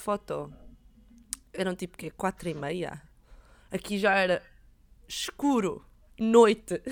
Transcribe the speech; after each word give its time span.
foto. 0.00 0.52
Eram 1.52 1.74
tipo 1.74 1.96
que 1.96 2.10
quatro 2.10 2.48
e 2.48 2.54
meia. 2.54 3.02
Aqui 3.70 3.98
já 3.98 4.14
era 4.14 4.42
escuro, 5.06 5.84
noite. 6.18 6.82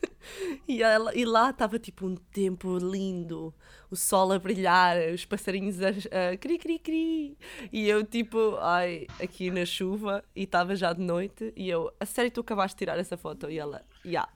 e, 0.68 0.82
ela, 0.82 1.14
e 1.14 1.24
lá 1.24 1.50
estava 1.50 1.78
tipo 1.78 2.06
um 2.06 2.14
tempo 2.14 2.78
lindo, 2.78 3.52
o 3.90 3.96
sol 3.96 4.32
a 4.32 4.38
brilhar, 4.38 4.96
os 5.12 5.24
passarinhos 5.24 5.78
a, 5.82 5.88
a 6.32 6.36
cri 6.36 6.58
cri 6.58 6.78
cri. 6.78 7.38
E 7.72 7.88
eu 7.88 8.04
tipo, 8.04 8.56
ai, 8.60 9.06
aqui 9.20 9.50
na 9.50 9.66
chuva 9.66 10.24
e 10.34 10.44
estava 10.44 10.76
já 10.76 10.92
de 10.92 11.02
noite. 11.02 11.52
E 11.56 11.68
eu, 11.68 11.92
a 11.98 12.06
sério, 12.06 12.30
tu 12.30 12.40
acabaste 12.40 12.76
de 12.76 12.78
tirar 12.78 12.98
essa 12.98 13.16
foto? 13.16 13.50
E 13.50 13.58
ela, 13.58 13.84
já. 14.04 14.10
Yeah. 14.10 14.32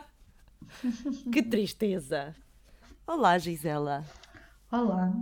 que 1.30 1.42
tristeza. 1.42 2.34
Olá, 3.06 3.38
Gisela. 3.38 4.04
Olá. 4.70 5.12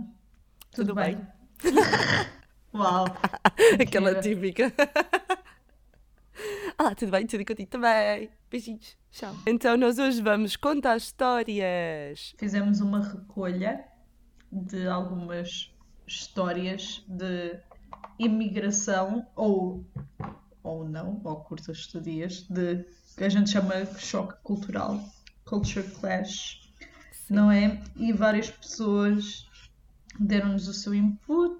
Tudo, 0.71 0.87
Tudo 0.87 0.95
bem? 0.95 1.15
bem? 1.15 1.39
Uau. 2.73 3.05
Aquela 3.81 4.21
típica. 4.21 4.71
Olá, 6.77 6.93
tudo 6.93 7.11
bem? 7.11 7.25
Tudo 7.25 7.43
contigo 7.43 7.69
também. 7.69 8.29
Beijinhos. 8.49 8.95
Tchau. 9.11 9.35
Então, 9.45 9.75
nós 9.75 9.97
hoje 9.97 10.21
vamos 10.21 10.55
contar 10.55 10.97
histórias. 10.97 12.35
Fizemos 12.37 12.79
uma 12.79 13.03
recolha 13.03 13.83
de 14.51 14.87
algumas 14.87 15.71
histórias 16.05 17.03
de 17.07 17.59
imigração 18.19 19.27
ou, 19.35 19.83
ou 20.63 20.87
não, 20.87 21.19
ou 21.23 21.37
curtas 21.37 21.77
estadias, 21.77 22.45
de 22.49 22.85
que 23.17 23.23
a 23.23 23.29
gente 23.29 23.49
chama 23.49 23.85
choque 23.97 24.35
cultural, 24.43 25.03
culture 25.43 25.87
clash, 25.99 26.71
Sim. 27.11 27.33
não 27.33 27.51
é? 27.51 27.81
E 27.95 28.13
várias 28.13 28.49
pessoas 28.49 29.47
deram-nos 30.19 30.67
o 30.67 30.73
seu 30.73 30.93
input, 30.93 31.59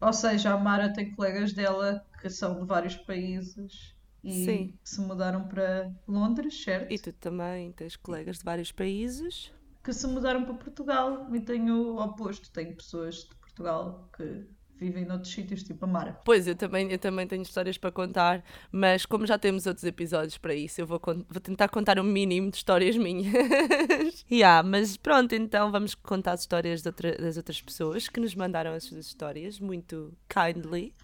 ou 0.00 0.12
seja, 0.12 0.52
a 0.52 0.56
Mara 0.58 0.92
tem 0.92 1.14
colegas 1.14 1.52
dela 1.52 2.04
que 2.20 2.30
são 2.30 2.60
de 2.60 2.66
vários 2.66 2.96
países 2.96 3.94
e 4.22 4.44
Sim. 4.44 4.78
se 4.84 5.00
mudaram 5.00 5.46
para 5.48 5.90
Londres, 6.06 6.62
certo? 6.62 6.92
E 6.92 6.98
tu 6.98 7.12
também 7.12 7.72
tens 7.72 7.96
colegas 7.96 8.38
de 8.38 8.44
vários 8.44 8.72
países 8.72 9.52
que 9.82 9.92
se 9.92 10.06
mudaram 10.06 10.44
para 10.44 10.54
Portugal 10.54 11.34
e 11.34 11.40
tenho 11.40 11.94
o 11.94 12.02
oposto, 12.02 12.50
tenho 12.52 12.76
pessoas 12.76 13.24
de 13.24 13.34
Portugal 13.36 14.08
que 14.14 14.46
vivem 14.80 15.04
noutros 15.04 15.32
sítios, 15.32 15.62
tipo 15.62 15.84
a 15.84 15.88
Mara. 15.88 16.18
Pois, 16.24 16.46
eu 16.48 16.56
também, 16.56 16.90
eu 16.90 16.98
também 16.98 17.26
tenho 17.26 17.42
histórias 17.42 17.76
para 17.76 17.92
contar, 17.92 18.42
mas 18.72 19.04
como 19.04 19.26
já 19.26 19.38
temos 19.38 19.66
outros 19.66 19.84
episódios 19.84 20.38
para 20.38 20.54
isso, 20.54 20.80
eu 20.80 20.86
vou, 20.86 21.00
vou 21.04 21.40
tentar 21.40 21.68
contar 21.68 21.98
o 21.98 22.02
um 22.02 22.04
mínimo 22.04 22.50
de 22.50 22.56
histórias 22.56 22.96
minhas. 22.96 23.30
yeah, 24.32 24.66
mas 24.66 24.96
pronto, 24.96 25.34
então 25.34 25.70
vamos 25.70 25.94
contar 25.94 26.32
as 26.32 26.40
histórias 26.40 26.84
outra, 26.86 27.14
das 27.16 27.36
outras 27.36 27.60
pessoas 27.60 28.08
que 28.08 28.18
nos 28.18 28.34
mandaram 28.34 28.72
as 28.72 28.84
suas 28.84 29.06
histórias, 29.06 29.60
muito 29.60 30.14
kindly. 30.28 30.94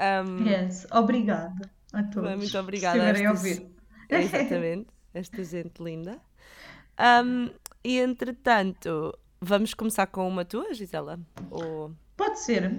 Um, 0.00 0.48
yes, 0.48 0.86
obrigada 0.90 1.70
a 1.92 2.02
todos. 2.04 2.34
Muito 2.34 2.58
obrigada. 2.58 3.14
Se 3.14 3.26
a 3.26 3.30
ouvir. 3.30 3.70
Exatamente, 4.08 4.88
esta 5.12 5.44
gente 5.44 5.82
linda. 5.82 6.18
Um, 6.98 7.50
e 7.84 7.98
entretanto, 7.98 9.16
vamos 9.38 9.74
começar 9.74 10.06
com 10.06 10.26
uma 10.26 10.44
tua, 10.46 10.72
Gisela? 10.72 11.20
Ou... 11.50 11.92
Pode 12.16 12.40
ser. 12.40 12.72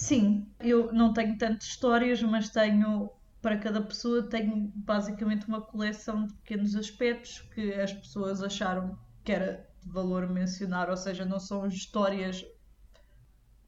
Sim, 0.00 0.50
eu 0.58 0.90
não 0.94 1.12
tenho 1.12 1.36
tantas 1.36 1.66
histórias, 1.68 2.22
mas 2.22 2.48
tenho, 2.48 3.10
para 3.42 3.58
cada 3.58 3.82
pessoa, 3.82 4.22
tenho 4.22 4.72
basicamente 4.74 5.46
uma 5.46 5.60
coleção 5.60 6.26
de 6.26 6.32
pequenos 6.36 6.74
aspectos 6.74 7.42
que 7.54 7.74
as 7.74 7.92
pessoas 7.92 8.42
acharam 8.42 8.98
que 9.22 9.30
era 9.30 9.68
de 9.82 9.92
valor 9.92 10.26
mencionar, 10.26 10.88
ou 10.88 10.96
seja, 10.96 11.26
não 11.26 11.38
são 11.38 11.66
histórias 11.66 12.42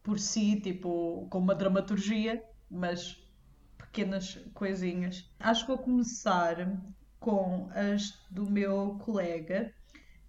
por 0.02 0.18
si, 0.18 0.58
tipo, 0.58 1.28
com 1.28 1.38
uma 1.38 1.54
dramaturgia, 1.54 2.42
mas 2.70 3.22
pequenas 3.76 4.38
coisinhas. 4.54 5.30
Acho 5.38 5.66
que 5.66 5.72
vou 5.72 5.78
começar 5.78 6.56
com 7.20 7.68
as 7.74 8.18
do 8.30 8.50
meu 8.50 8.98
colega, 9.04 9.70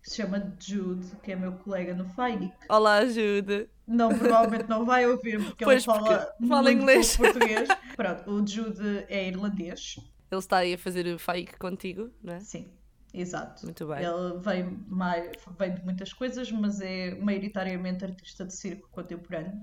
que 0.02 0.10
se 0.10 0.18
chama 0.18 0.54
Jude, 0.60 1.16
que 1.24 1.32
é 1.32 1.36
meu 1.38 1.54
colega 1.54 1.96
no 1.96 2.04
FAIC. 2.10 2.52
Olá, 2.68 3.06
Jude. 3.06 3.70
Não, 3.88 4.18
provavelmente 4.18 4.70
não 4.70 4.86
vai 4.86 5.06
ouvir 5.06 5.44
porque 5.44 5.66
pois 5.66 5.86
ele 5.86 5.98
fala, 5.98 6.34
fala 6.48 6.72
inglês. 6.72 7.16
português. 7.18 7.68
Pronto, 7.96 8.32
o 8.32 8.48
Jude 8.48 9.06
é 9.10 9.28
irlandês. 9.28 9.98
Ele 10.32 10.40
está 10.40 10.58
aí 10.58 10.74
a 10.74 10.78
fazer 10.78 11.06
o 11.08 11.20
FAIC 11.20 11.58
contigo, 11.58 12.10
não 12.24 12.34
é? 12.34 12.40
Sim. 12.40 12.72
Exato. 13.14 13.66
Muito 13.66 13.86
bem. 13.86 14.04
Ele 14.04 14.40
vem, 14.40 14.86
mais, 14.88 15.32
vem 15.60 15.76
de 15.76 15.84
muitas 15.84 16.12
coisas, 16.12 16.52
mas 16.52 16.82
é 16.82 17.14
maioritariamente 17.16 18.04
artista 18.04 18.44
de 18.44 18.54
circo 18.54 18.90
contemporâneo. 18.90 19.62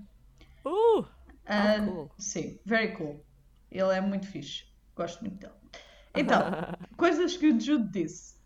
Uh! 0.64 1.00
Uh, 1.00 1.86
cool. 1.86 2.10
Sim, 2.16 2.60
very 2.64 2.92
cool. 2.96 3.24
Ele 3.72 3.92
é 3.92 4.00
muito 4.00 4.26
fixe. 4.26 4.66
Gosto 4.94 5.20
muito 5.22 5.38
dele. 5.38 5.52
Então, 6.14 6.38
coisas 6.96 7.36
que 7.36 7.48
o 7.48 7.60
Jude 7.60 7.90
disse. 7.90 8.39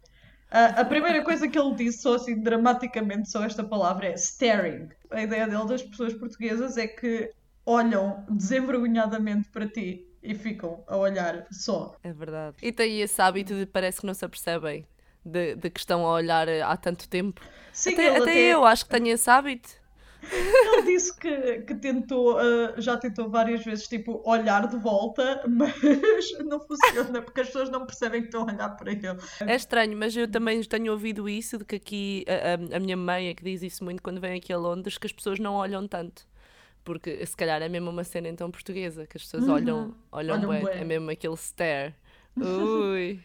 Uh, 0.50 0.81
a 0.81 0.84
primeira 0.84 1.22
coisa 1.22 1.49
que 1.49 1.59
ele 1.59 1.75
disse, 1.75 2.03
só 2.03 2.15
assim 2.15 2.41
dramaticamente, 2.41 3.28
só 3.28 3.44
esta 3.44 3.65
palavra 3.65 4.06
é 4.06 4.15
staring. 4.15 4.88
A 5.10 5.22
ideia 5.22 5.47
dele 5.49 5.66
das 5.66 5.82
pessoas 5.82 6.15
portuguesas 6.15 6.77
é 6.77 6.87
que 6.87 7.32
olham 7.66 8.25
desenvergonhadamente 8.31 9.49
para 9.49 9.66
ti 9.66 10.06
e 10.22 10.34
ficam 10.34 10.84
a 10.87 10.97
olhar 10.97 11.47
só. 11.50 11.97
É 12.03 12.12
verdade. 12.12 12.56
E 12.62 12.72
tem 12.72 13.00
esse 13.00 13.21
hábito 13.21 13.54
de 13.54 13.66
parece 13.66 14.00
que 14.00 14.06
não 14.06 14.15
se 14.15 14.25
apercebem 14.25 14.87
de, 15.25 15.56
de 15.56 15.71
que 15.71 15.81
estão 15.81 16.06
a 16.06 16.12
olhar 16.12 16.49
há 16.49 16.77
tanto 16.77 17.09
tempo. 17.09 17.41
Sim, 17.72 17.94
até, 17.94 18.09
até, 18.09 18.19
até 18.19 18.41
eu 18.41 18.65
acho 18.65 18.84
que 18.84 18.91
tenho 18.91 19.09
esse 19.09 19.28
hábito. 19.28 19.84
Ele 20.32 20.82
disse 20.82 21.16
que, 21.16 21.62
que 21.62 21.74
tentou, 21.74 22.36
uh, 22.36 22.80
já 22.80 22.96
tentou 22.96 23.28
várias 23.28 23.64
vezes, 23.64 23.86
tipo, 23.86 24.22
olhar 24.24 24.66
de 24.66 24.76
volta, 24.76 25.42
mas 25.48 25.74
não 26.44 26.60
funciona 26.60 27.22
porque 27.22 27.40
as 27.40 27.48
pessoas 27.48 27.70
não 27.70 27.86
percebem 27.86 28.20
que 28.20 28.28
estão 28.28 28.42
a 28.42 28.52
olhar 28.52 28.68
para 28.70 28.92
ele. 28.92 29.02
É 29.40 29.54
estranho, 29.54 29.96
mas 29.96 30.16
eu 30.16 30.28
também 30.30 30.62
tenho 30.62 30.92
ouvido 30.92 31.28
isso, 31.28 31.58
de 31.58 31.64
que 31.64 31.76
aqui, 31.76 32.24
a, 32.28 32.74
a, 32.74 32.76
a 32.76 32.80
minha 32.80 32.96
mãe 32.96 33.28
é 33.28 33.34
que 33.34 33.44
diz 33.44 33.62
isso 33.62 33.84
muito 33.84 34.02
quando 34.02 34.20
vem 34.20 34.38
aqui 34.38 34.52
a 34.52 34.58
Londres, 34.58 34.98
que 34.98 35.06
as 35.06 35.12
pessoas 35.12 35.38
não 35.38 35.54
olham 35.54 35.86
tanto 35.86 36.26
porque 36.84 37.24
se 37.24 37.34
calhar 37.34 37.62
é 37.62 37.68
mesmo 37.68 37.88
uma 37.88 38.04
cena 38.04 38.28
então 38.28 38.50
portuguesa, 38.50 39.06
que 39.06 39.16
as 39.16 39.22
pessoas 39.22 39.44
uhum. 39.44 39.54
olham, 39.54 39.94
olham, 40.12 40.36
olham 40.36 40.50
bem, 40.50 40.64
bem, 40.64 40.80
é 40.80 40.84
mesmo 40.84 41.10
aquele 41.10 41.34
stare. 41.34 41.94
Ui. 42.36 43.20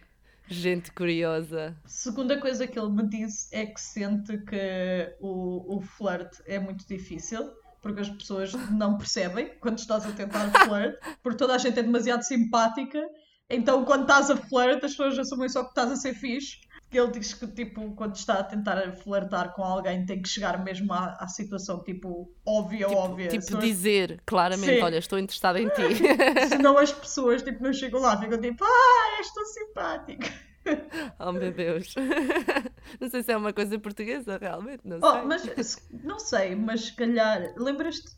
Gente 0.50 0.92
curiosa. 0.92 1.78
Segunda 1.86 2.40
coisa 2.40 2.66
que 2.66 2.80
ele 2.80 2.90
me 2.90 3.08
disse 3.08 3.56
é 3.56 3.68
que 3.68 3.80
sente 3.80 4.36
que 4.40 5.16
o, 5.22 5.78
o 5.78 5.82
flirt 5.82 6.40
é 6.48 6.58
muito 6.58 6.88
difícil, 6.88 7.52
porque 7.82 8.02
as 8.02 8.10
pessoas 8.10 8.54
não 8.72 8.98
percebem 8.98 9.54
quando 9.60 9.78
estás 9.78 10.06
a 10.08 10.12
tentar 10.12 10.50
flirt, 10.66 10.96
porque 11.22 11.38
toda 11.38 11.54
a 11.54 11.58
gente 11.60 11.78
é 11.78 11.84
demasiado 11.84 12.24
simpática. 12.24 13.00
Então, 13.48 13.86
quando 13.86 14.02
estás 14.02 14.32
a 14.32 14.36
flirt, 14.38 14.84
as 14.84 14.92
pessoas 14.92 15.20
assumem 15.20 15.50
só 15.50 15.64
que 15.64 15.70
estás 15.70 15.92
a 15.92 15.96
ser 15.96 16.16
fixe. 16.16 16.58
Ele 16.92 17.12
diz 17.12 17.34
que, 17.34 17.46
tipo, 17.48 17.92
quando 17.92 18.16
está 18.16 18.36
a 18.36 18.44
tentar 18.44 18.92
flertar 18.94 19.54
com 19.54 19.64
alguém, 19.64 20.06
tem 20.06 20.22
que 20.22 20.28
chegar 20.28 20.64
mesmo 20.64 20.92
à, 20.92 21.18
à 21.20 21.28
situação, 21.28 21.84
tipo, 21.84 22.34
óbvia, 22.44 22.88
tipo, 22.88 23.00
óbvia. 23.00 23.28
Tipo, 23.28 23.46
pessoas... 23.46 23.64
dizer 23.64 24.22
claramente: 24.26 24.76
Sim. 24.76 24.82
Olha, 24.82 24.98
estou 24.98 25.20
interessada 25.20 25.62
em 25.62 25.70
ti. 25.70 25.84
Senão 26.50 26.78
as 26.78 26.92
pessoas, 26.92 27.44
tipo, 27.44 27.62
não 27.64 27.72
chegam 27.72 28.02
lá, 28.02 28.20
ficam 28.20 28.42
tipo: 28.42 28.64
Ah, 28.64 29.18
és 29.20 29.34
tão 29.34 29.46
simpático. 29.46 30.24
Oh 31.20 31.32
meu 31.32 31.52
Deus. 31.52 31.96
Não 33.00 33.10
sei 33.10 33.24
se 33.24 33.32
é 33.32 33.38
uma 33.38 33.54
coisa 33.54 33.80
portuguesa, 33.80 34.38
realmente, 34.38 34.82
não 34.84 35.00
oh, 35.02 35.12
sei. 35.12 35.24
Mas, 35.24 35.90
não 36.04 36.20
sei, 36.20 36.56
mas 36.56 36.86
se 36.86 36.94
calhar. 36.94 37.54
Lembras-te 37.58 38.12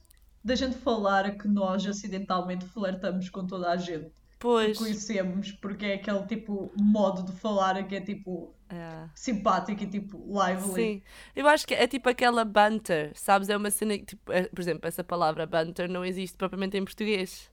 da 0.44 0.56
gente 0.56 0.78
falar 0.78 1.38
que 1.38 1.48
nós 1.48 1.86
acidentalmente 1.86 2.66
flertamos 2.66 3.30
com 3.30 3.46
toda 3.46 3.70
a 3.70 3.78
gente? 3.78 4.12
Pois. 4.40 4.78
Que 4.78 4.84
conhecemos, 4.84 5.52
porque 5.52 5.86
é 5.86 5.94
aquele 5.96 6.26
tipo 6.26 6.72
modo 6.76 7.24
de 7.24 7.32
falar 7.40 7.86
que 7.88 7.96
é 7.96 8.02
tipo 8.02 8.56
é. 8.74 9.10
simpático 9.16 9.84
e 9.84 9.88
tipo 9.88 10.18
lively. 10.18 10.74
Sim, 10.74 11.02
eu 11.36 11.48
acho 11.48 11.68
que 11.68 11.74
é 11.74 11.88
tipo 11.88 12.10
aquela 12.10 12.46
banter, 12.46 13.12
sabes? 13.16 13.50
É 13.50 13.58
uma 13.58 13.70
cena 13.70 13.98
que, 13.98 14.06
tipo, 14.06 14.32
é, 14.32 14.44
por 14.44 14.60
exemplo, 14.60 14.88
essa 14.88 15.04
palavra 15.04 15.46
banter 15.46 15.90
não 15.90 16.04
existe 16.06 16.38
propriamente 16.38 16.78
em 16.78 16.84
português. 16.84 17.50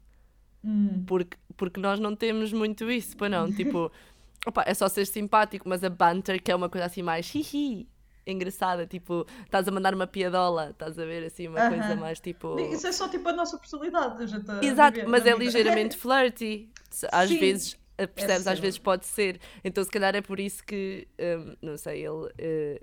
Hum. 0.65 1.05
Porque, 1.07 1.37
porque 1.57 1.81
nós 1.81 2.01
não 2.01 2.15
temos 2.17 2.53
muito 2.53 2.91
isso, 2.91 3.17
pois 3.17 3.31
não? 3.31 3.51
Tipo, 3.53 3.91
opa, 4.47 4.65
é 4.67 4.75
só 4.75 4.89
ser 4.89 5.07
simpático, 5.07 5.69
mas 5.69 5.85
a 5.85 5.91
banter, 5.91 6.43
que 6.43 6.51
é 6.51 6.55
uma 6.55 6.69
coisa 6.69 6.87
assim 6.87 7.03
mais 7.03 7.33
hihi, 7.35 7.89
engraçada, 8.27 8.87
tipo, 8.87 9.27
estás 9.45 9.67
a 9.67 9.71
mandar 9.71 9.95
uma 9.95 10.07
piadola, 10.07 10.71
estás 10.71 10.99
a 10.99 11.05
ver 11.05 11.25
assim, 11.25 11.49
uma 11.49 11.59
uh 11.59 11.63
-huh. 11.63 11.79
coisa 11.79 11.97
mais 11.97 12.21
tipo. 12.21 12.59
Isso 12.61 12.87
é 12.87 12.93
só 12.93 13.09
tipo 13.09 13.29
a 13.29 13.33
nossa 13.33 13.57
personalidade, 13.59 14.23
a 14.23 14.27
gente 14.27 14.47
Exato, 14.65 15.01
mas 15.09 15.27
é 15.27 15.35
ligeiramente 15.35 15.97
flirty. 15.99 16.69
Às 17.13 17.29
Sim. 17.29 17.39
vezes 17.39 17.79
percebes, 18.07 18.47
é 18.47 18.53
às 18.53 18.59
vezes 18.59 18.79
pode 18.79 19.07
ser. 19.07 19.41
Então 19.65 19.83
se 19.83 19.91
calhar 19.91 20.15
é 20.15 20.21
por 20.21 20.39
isso 20.39 20.65
que, 20.65 21.09
um, 21.19 21.57
não 21.61 21.77
sei, 21.77 22.07
ele 22.07 22.81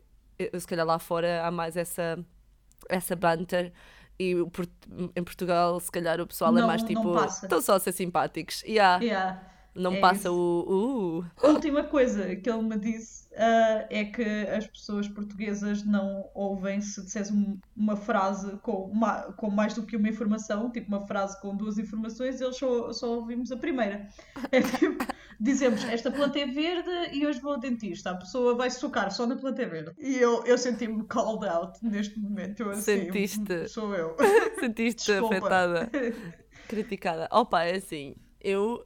uh, 0.54 0.60
se 0.60 0.68
calhar 0.68 0.86
lá 0.86 1.00
fora 1.00 1.46
há 1.46 1.52
mais 1.52 1.78
essa, 1.78 2.18
essa 2.90 3.16
banter. 3.16 3.72
E 4.18 4.32
em 5.14 5.24
Portugal, 5.24 5.78
se 5.80 5.92
calhar, 5.92 6.22
o 6.22 6.28
pessoal 6.28 6.52
é 6.52 6.54
não, 6.54 6.64
é 6.64 6.68
mais 6.68 6.84
tipo. 6.84 7.26
Estão 7.26 7.62
só 7.62 7.76
a 7.76 7.80
ser 7.80 7.92
simpáticos. 7.92 8.64
Yeah. 8.64 9.04
Yeah. 9.04 9.55
Não 9.76 9.94
É 9.94 10.00
passa 10.00 10.30
isso. 10.30 10.34
o. 10.34 11.20
Uh. 11.20 11.26
A 11.44 11.48
última 11.50 11.84
coisa 11.84 12.36
que 12.36 12.50
ele 12.50 12.62
me 12.64 12.78
disse 12.80 13.28
ah, 13.38 13.86
é 13.90 14.06
que 14.06 14.24
as 14.24 14.66
pessoas 14.66 15.08
portuguesas 15.10 15.84
não 15.86 16.30
ouvem 16.34 16.80
se 16.80 17.02
disseres 17.04 17.30
um- 17.30 17.58
uma 17.76 17.98
frase 17.98 18.56
com, 18.60 18.90
ma- 18.94 19.24
com 19.34 19.50
mais 19.50 19.74
do 19.74 19.84
que 19.86 19.98
uma 19.98 20.08
informação, 20.08 20.72
tipo 20.72 20.88
uma 20.88 21.06
frase 21.06 21.40
com 21.42 21.54
duas 21.54 21.78
informações, 21.78 22.40
eles 22.40 22.56
só, 22.58 22.94
só 22.94 23.16
ouvimos 23.20 23.52
a 23.52 23.58
primeira. 23.58 24.08
É 24.50 24.62
tipo, 24.62 25.06
dizemos 25.40 25.84
esta 25.84 26.10
planta 26.10 26.40
é 26.40 26.46
verde 26.46 26.90
e 27.12 27.28
hoje 27.28 27.42
vou 27.42 27.52
ao 27.54 27.60
dentista. 27.60 28.12
A 28.12 28.16
pessoa 28.16 28.56
vai 28.56 28.70
socar 28.70 29.12
só 29.12 29.26
na 29.28 29.36
planta 29.36 29.62
é 29.62 29.66
verde. 29.66 29.92
E 30.00 30.16
eu, 30.16 30.42
eu 30.46 30.58
senti-me 30.58 31.04
called 31.04 31.46
out 31.46 31.78
neste 31.84 32.18
momento. 32.18 32.62
Eu 32.62 32.70
assim, 32.70 32.82
Sentiste? 32.82 33.68
Sou 33.68 33.94
eu. 33.94 34.16
Sentiste 34.62 35.12
Desculpa. 35.12 35.36
afetada, 35.36 35.90
criticada. 36.70 37.28
Opa, 37.32 37.64
é 37.66 37.76
assim, 37.76 38.16
eu 38.42 38.86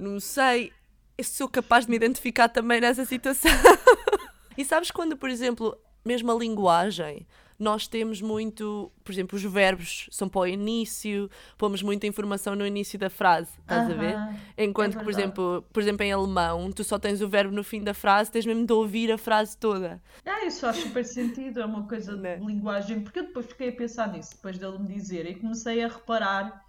não 0.00 0.18
sei 0.18 0.72
se 1.20 1.36
sou 1.36 1.48
capaz 1.48 1.84
de 1.84 1.90
me 1.90 1.96
identificar 1.96 2.48
também 2.48 2.80
nessa 2.80 3.04
situação. 3.04 3.50
e 4.56 4.64
sabes 4.64 4.90
quando, 4.90 5.16
por 5.16 5.28
exemplo, 5.28 5.76
mesmo 6.02 6.32
a 6.32 6.34
linguagem, 6.34 7.26
nós 7.58 7.86
temos 7.86 8.22
muito, 8.22 8.90
por 9.04 9.12
exemplo, 9.12 9.36
os 9.36 9.42
verbos 9.42 10.08
são 10.10 10.30
para 10.30 10.40
o 10.40 10.46
início, 10.46 11.30
pomos 11.58 11.82
muita 11.82 12.06
informação 12.06 12.56
no 12.56 12.66
início 12.66 12.98
da 12.98 13.10
frase, 13.10 13.50
estás 13.60 13.90
a 13.90 13.92
ver? 13.92 14.14
Aham, 14.14 14.34
Enquanto 14.56 14.94
é 14.94 14.98
que, 14.98 15.04
por 15.04 15.10
exemplo, 15.10 15.64
por 15.70 15.82
exemplo, 15.82 16.02
em 16.06 16.10
alemão, 16.10 16.72
tu 16.72 16.82
só 16.82 16.98
tens 16.98 17.20
o 17.20 17.28
verbo 17.28 17.54
no 17.54 17.62
fim 17.62 17.82
da 17.82 17.92
frase, 17.92 18.30
tens 18.30 18.46
mesmo 18.46 18.64
de 18.64 18.72
ouvir 18.72 19.12
a 19.12 19.18
frase 19.18 19.58
toda. 19.58 20.00
Ah, 20.24 20.46
isso 20.46 20.60
faz 20.62 20.76
super 20.76 21.04
sentido, 21.04 21.60
é 21.60 21.66
uma 21.66 21.86
coisa 21.86 22.16
Né? 22.16 22.36
de 22.38 22.46
linguagem, 22.46 23.02
porque 23.02 23.18
eu 23.18 23.26
depois 23.26 23.44
fiquei 23.44 23.68
a 23.68 23.72
pensar 23.72 24.10
nisso, 24.10 24.30
depois 24.36 24.56
dele 24.56 24.78
me 24.78 24.88
dizer, 24.88 25.26
e 25.26 25.34
comecei 25.34 25.84
a 25.84 25.88
reparar 25.88 26.64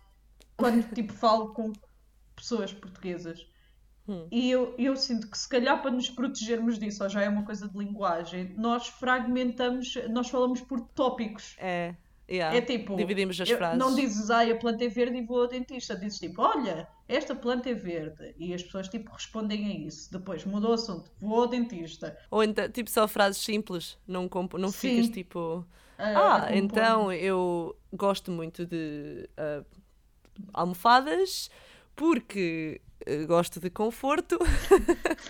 quando 0.58 0.84
tipo 0.94 1.14
falo 1.14 1.54
com 1.54 1.72
pessoas 2.42 2.74
portuguesas. 2.74 3.48
Hum. 4.08 4.28
E 4.32 4.50
eu, 4.50 4.74
eu 4.80 4.96
sinto 4.96 5.30
que 5.30 5.38
se 5.38 5.48
calhar 5.48 5.80
para 5.82 5.92
nos 5.92 6.10
protegermos 6.10 6.80
disso, 6.80 7.04
ou 7.04 7.10
já 7.10 7.22
é 7.22 7.30
uma 7.30 7.44
coisa 7.46 7.68
de 7.70 7.78
linguagem, 7.78 8.54
nós 8.58 8.88
fragmentamos, 8.88 9.96
nós 10.10 10.28
falamos 10.30 10.60
por 10.62 10.82
tópicos. 10.96 11.56
É, 11.60 11.96
yeah. 12.30 12.58
É 12.58 12.62
tipo, 12.62 12.96
dividimos 12.96 13.40
as 13.40 13.48
eu- 13.50 13.58
frases. 13.58 13.78
não 13.78 13.96
dizes, 13.96 14.30
ai, 14.32 14.52
a 14.52 14.58
planta 14.58 14.84
é 14.84 14.88
verde 14.90 15.18
e 15.20 15.22
vou 15.26 15.42
ao 15.42 15.48
dentista. 15.48 15.96
Dizes 15.96 16.20
tipo, 16.20 16.42
olha, 16.42 16.88
esta 17.08 17.36
planta 17.36 17.70
é 17.70 17.74
verde. 17.76 18.34
E 18.40 18.54
as 18.54 18.64
pessoas 18.64 18.88
tipo 18.90 19.12
respondem 19.12 19.66
a 19.68 19.88
isso. 19.88 20.12
Depois 20.12 20.44
mudou 20.46 20.72
o 20.72 20.74
assunto, 20.74 21.12
vou 21.22 21.42
ao 21.42 21.48
dentista. 21.48 22.18
Ou 22.32 22.44
então, 22.44 22.68
tipo, 22.70 22.90
só 22.90 23.08
frases 23.08 23.42
simples, 23.42 24.00
não, 24.08 24.28
comp- 24.28 24.56
não 24.56 24.70
Sim. 24.72 24.96
ficas 24.96 25.10
tipo. 25.10 25.64
Ah, 25.98 26.46
Ah, 26.48 26.58
então 26.58 27.14
eu 27.14 27.78
gosto 27.94 28.32
muito 28.32 28.66
de 28.66 29.30
ah, 29.38 29.64
almofadas 30.54 31.50
porque 31.96 32.82
eh, 33.06 33.26
gosto 33.26 33.60
de 33.60 33.70
conforto. 33.70 34.38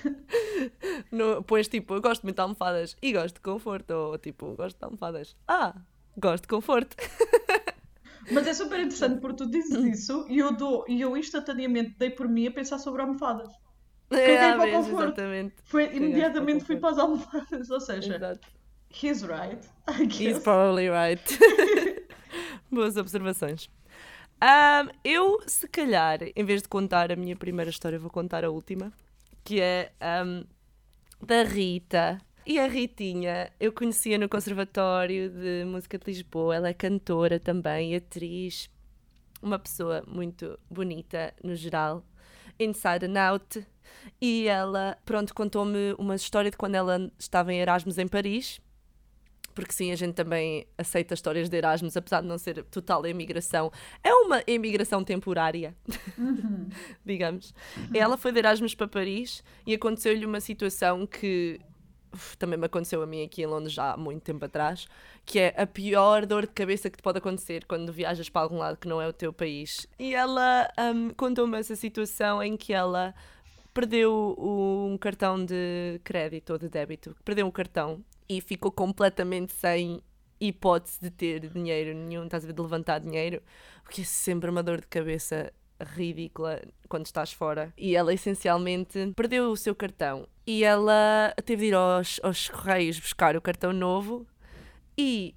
no, 1.12 1.44
pões 1.44 1.68
tipo, 1.68 1.96
eu 1.96 2.02
gosto 2.02 2.24
muito 2.24 2.36
de 2.36 2.42
almofadas 2.42 2.96
e 3.02 3.14
gosto 3.14 3.36
de 3.36 3.42
conforto. 3.42 3.92
Ou 3.92 4.18
tipo, 4.18 4.56
gosto 4.56 4.78
de 4.78 4.86
almofadas. 4.86 5.36
Ah, 5.48 5.76
gosto 6.18 6.44
de 6.44 6.48
conforto. 6.48 6.96
Mas 8.32 8.46
é 8.48 8.54
super 8.54 8.80
interessante 8.80 9.20
porque 9.20 9.38
tu 9.38 9.50
dizes 9.50 9.84
isso 9.84 10.26
e 10.30 10.38
eu 10.40 10.56
dou, 10.56 10.86
e 10.88 11.02
eu 11.02 11.18
instantaneamente 11.18 11.96
dei 11.98 12.12
por 12.12 12.28
mim 12.28 12.48
a 12.48 12.52
pensar 12.52 12.78
sobre 12.78 13.02
almofadas. 13.02 13.52
É, 14.12 14.54
para 14.56 14.68
o 14.68 14.72
conforto. 14.72 15.04
exatamente. 15.06 15.56
Foi, 15.64 15.86
imediatamente 15.96 16.64
fui 16.66 16.76
para 16.78 16.90
as 16.92 16.98
almofadas, 17.00 17.70
ou 17.72 17.80
seja, 17.80 18.16
Exato. 18.16 18.48
he's 18.92 19.24
right, 19.24 19.66
I 19.88 20.04
He's 20.04 20.34
guess. 20.34 20.44
probably 20.44 20.90
right. 20.90 21.22
Boas 22.70 22.96
observações. 22.98 23.70
Ahm, 24.42 24.90
eu, 25.04 25.40
se 25.46 25.68
calhar, 25.68 26.20
em 26.36 26.44
vez 26.44 26.64
de 26.64 26.68
contar 26.68 27.12
a 27.12 27.16
minha 27.16 27.36
primeira 27.36 27.70
história, 27.70 28.00
vou 28.00 28.10
contar 28.10 28.44
a 28.44 28.50
última, 28.50 28.92
que 29.44 29.62
é 29.62 29.92
ahm, 30.02 30.44
da 31.22 31.44
Rita. 31.44 32.20
E 32.44 32.60
a 32.60 32.66
Ritinha, 32.68 33.52
eu 33.60 33.72
conhecia 33.72 34.18
no 34.18 34.28
Conservatório 34.28 35.30
de 35.30 35.64
Música 35.66 36.00
de 36.00 36.06
Lisboa. 36.08 36.56
Ela 36.56 36.70
é 36.70 36.74
cantora 36.74 37.40
também, 37.40 37.96
atriz, 37.96 38.68
uma 39.44 39.60
pessoa 39.60 40.04
muito 40.08 40.58
bonita 40.68 41.36
no 41.44 41.56
geral, 41.56 42.04
inside 42.60 43.06
and 43.06 43.20
out. 43.20 43.64
E 44.20 44.48
ela, 44.48 44.98
pronto, 45.06 45.36
contou-me 45.36 45.94
uma 46.00 46.16
história 46.16 46.50
de 46.50 46.58
quando 46.58 46.74
ela 46.74 47.12
estava 47.20 47.54
em 47.54 47.60
Erasmus 47.60 48.00
em 48.00 48.08
Paris 48.08 48.60
porque 49.54 49.74
sim, 49.74 49.92
a 49.92 49.96
gente 49.96 50.14
também 50.14 50.66
aceita 50.78 51.14
histórias 51.14 51.50
de 51.50 51.58
Erasmus, 51.58 51.96
apesar 51.96 52.22
de 52.22 52.28
não 52.28 52.38
ser 52.38 52.64
total 52.66 53.06
imigração. 53.06 53.72
É 54.04 54.14
uma 54.14 54.44
imigração 54.48 55.04
temporária, 55.04 55.76
digamos. 57.06 57.54
Ela 57.94 58.18
foi 58.18 58.32
de 58.32 58.40
Erasmus 58.40 58.76
para 58.76 58.88
Paris 58.88 59.44
e 59.66 59.74
aconteceu-lhe 59.74 60.26
uma 60.26 60.40
situação 60.40 61.06
que 61.06 61.60
uf, 62.14 62.38
também 62.38 62.58
me 62.58 62.66
aconteceu 62.66 63.02
a 63.02 63.06
mim 63.06 63.24
aqui 63.24 63.44
em 63.44 63.48
Londres 63.48 63.74
já 63.74 63.94
há 63.94 63.98
muito 63.98 64.22
tempo 64.24 64.44
atrás, 64.44 64.88
que 65.26 65.40
é 65.40 65.54
a 65.58 65.66
pior 65.66 66.26
dor 66.26 66.46
de 66.46 66.54
cabeça 66.54 66.90
que 66.90 66.98
te 66.98 67.04
pode 67.04 67.18
acontecer 67.18 67.66
quando 67.66 67.92
viajas 67.92 68.30
para 68.30 68.42
algum 68.42 68.58
lado 68.58 68.78
que 68.78 68.88
não 68.88 69.02
é 69.02 69.08
o 69.08 69.14
teu 69.14 69.32
país. 69.32 69.88
E 70.00 70.14
ela 70.14 70.68
hum, 70.94 71.12
contou-me 71.16 71.58
essa 71.58 71.76
situação 71.76 72.42
em 72.42 72.58
que 72.58 72.74
ela 72.74 73.14
perdeu 73.74 74.36
um 74.38 74.98
cartão 74.98 75.44
de 75.44 76.00
crédito 76.04 76.52
ou 76.52 76.60
de 76.60 76.68
débito, 76.68 77.16
perdeu 77.24 77.46
um 77.46 77.52
cartão 77.52 78.04
e 78.32 78.40
ficou 78.40 78.72
completamente 78.72 79.52
sem 79.52 80.02
hipótese 80.40 81.00
de 81.02 81.12
ter 81.12 81.50
dinheiro 81.50 81.94
nenhum, 81.94 82.24
estás 82.24 82.46
a 82.46 82.48
ver, 82.48 82.54
de 82.54 82.62
levantar 82.62 83.00
dinheiro, 83.00 83.42
o 83.86 83.90
que 83.90 84.02
é 84.02 84.06
sempre 84.06 84.50
uma 84.50 84.64
dor 84.64 84.80
de 84.80 84.88
cabeça 84.88 85.52
ridícula 85.82 86.62
quando 86.88 87.06
estás 87.06 87.34
fora. 87.34 87.74
E 87.78 87.94
ela 87.94 88.14
essencialmente 88.14 89.12
perdeu 89.18 89.52
o 89.52 89.58
seu 89.58 89.76
cartão 89.76 90.26
e 90.48 90.64
ela 90.64 91.34
teve 91.46 91.64
de 91.64 91.68
ir 91.70 91.74
aos, 91.76 92.22
aos 92.24 92.48
correios 92.48 93.00
buscar 93.00 93.36
o 93.36 93.42
cartão 93.42 93.74
novo 93.74 94.26
e 94.98 95.36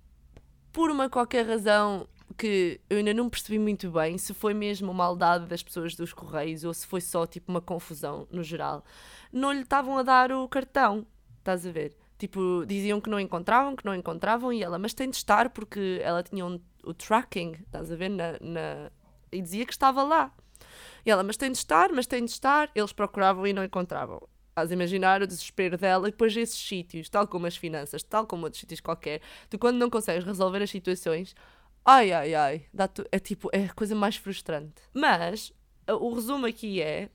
por 0.73 0.89
uma 0.89 1.11
qualquer 1.11 1.47
razão 1.47 2.07
que 2.39 2.81
eu 2.89 2.99
ainda 2.99 3.13
não 3.13 3.29
percebi 3.29 3.59
muito 3.59 3.91
bem 3.91 4.19
se 4.19 4.33
foi 4.33 4.55
mesmo 4.55 4.95
maldade 4.95 5.47
das 5.47 5.63
pessoas 5.65 5.97
dos 5.97 6.13
correios 6.13 6.63
ou 6.63 6.73
se 6.73 6.87
foi 6.87 7.01
só 7.01 7.27
tipo 7.27 7.51
uma 7.51 7.61
confusão 7.61 8.29
no 8.31 8.43
geral, 8.43 8.85
não 9.33 9.53
lhe 9.53 9.63
estavam 9.63 9.99
a 9.99 10.03
dar 10.03 10.31
o 10.31 10.49
cartão, 10.49 11.05
estás 11.39 11.67
a 11.67 11.73
ver? 11.73 12.04
Tipo, 12.19 12.65
diziam 12.67 13.01
que 13.01 13.11
não 13.11 13.19
encontravam, 13.19 13.75
que 13.75 13.85
não 13.85 13.95
encontravam 13.95 14.53
e 14.53 14.63
ela, 14.63 14.79
mas 14.79 14.95
tem 14.95 15.11
de 15.11 15.17
estar 15.17 15.51
porque 15.51 16.01
ela 16.03 16.23
tinha 16.23 16.47
um- 16.47 16.61
o 16.85 16.95
tracking, 16.95 17.53
estás 17.67 17.91
a 17.91 17.97
ver? 17.97 18.09
Na, 18.09 18.33
na- 18.41 18.91
e 19.33 19.43
dizia 19.43 19.67
que 19.67 19.73
estava 19.73 20.03
lá. 20.03 20.33
E 21.05 21.11
ela, 21.11 21.23
mas 21.23 21.37
tem 21.37 21.51
de 21.51 21.59
estar, 21.59 21.91
mas 21.93 22.07
tem 22.07 22.25
de 22.25 22.31
estar. 22.31 22.71
Eles 22.75 22.93
procuravam 22.93 23.47
e 23.47 23.53
não 23.53 23.65
encontravam. 23.65 24.21
Estás 24.51 24.71
a 24.71 24.75
imaginar 24.75 25.21
o 25.21 25.27
desespero 25.27 25.77
dela 25.77 26.07
e 26.07 26.13
depois 26.13 26.37
esses 26.37 26.57
sítios, 26.57 27.09
tal 27.09 27.27
como 27.27 27.47
as 27.47 27.57
finanças, 27.57 28.03
tal 28.05 28.25
como 28.27 28.45
outros 28.45 28.61
sítios 28.61 28.81
qualquer, 28.81 29.21
tu 29.51 29.59
quando 29.59 29.77
não 29.79 29.91
consegues 29.91 30.25
resolver 30.25 30.63
as 30.63 30.71
situações, 30.71 31.35
ai 31.85 32.13
ai 32.13 32.35
ai, 32.35 32.67
é 33.11 33.19
tipo, 33.19 33.51
é 33.53 33.65
a 33.65 33.75
coisa 33.75 33.97
mais 33.97 34.15
frustrante. 34.17 34.81
Mas 34.95 35.53
o 35.89 36.15
resumo 36.15 36.47
aqui 36.47 36.81
é 36.81 37.11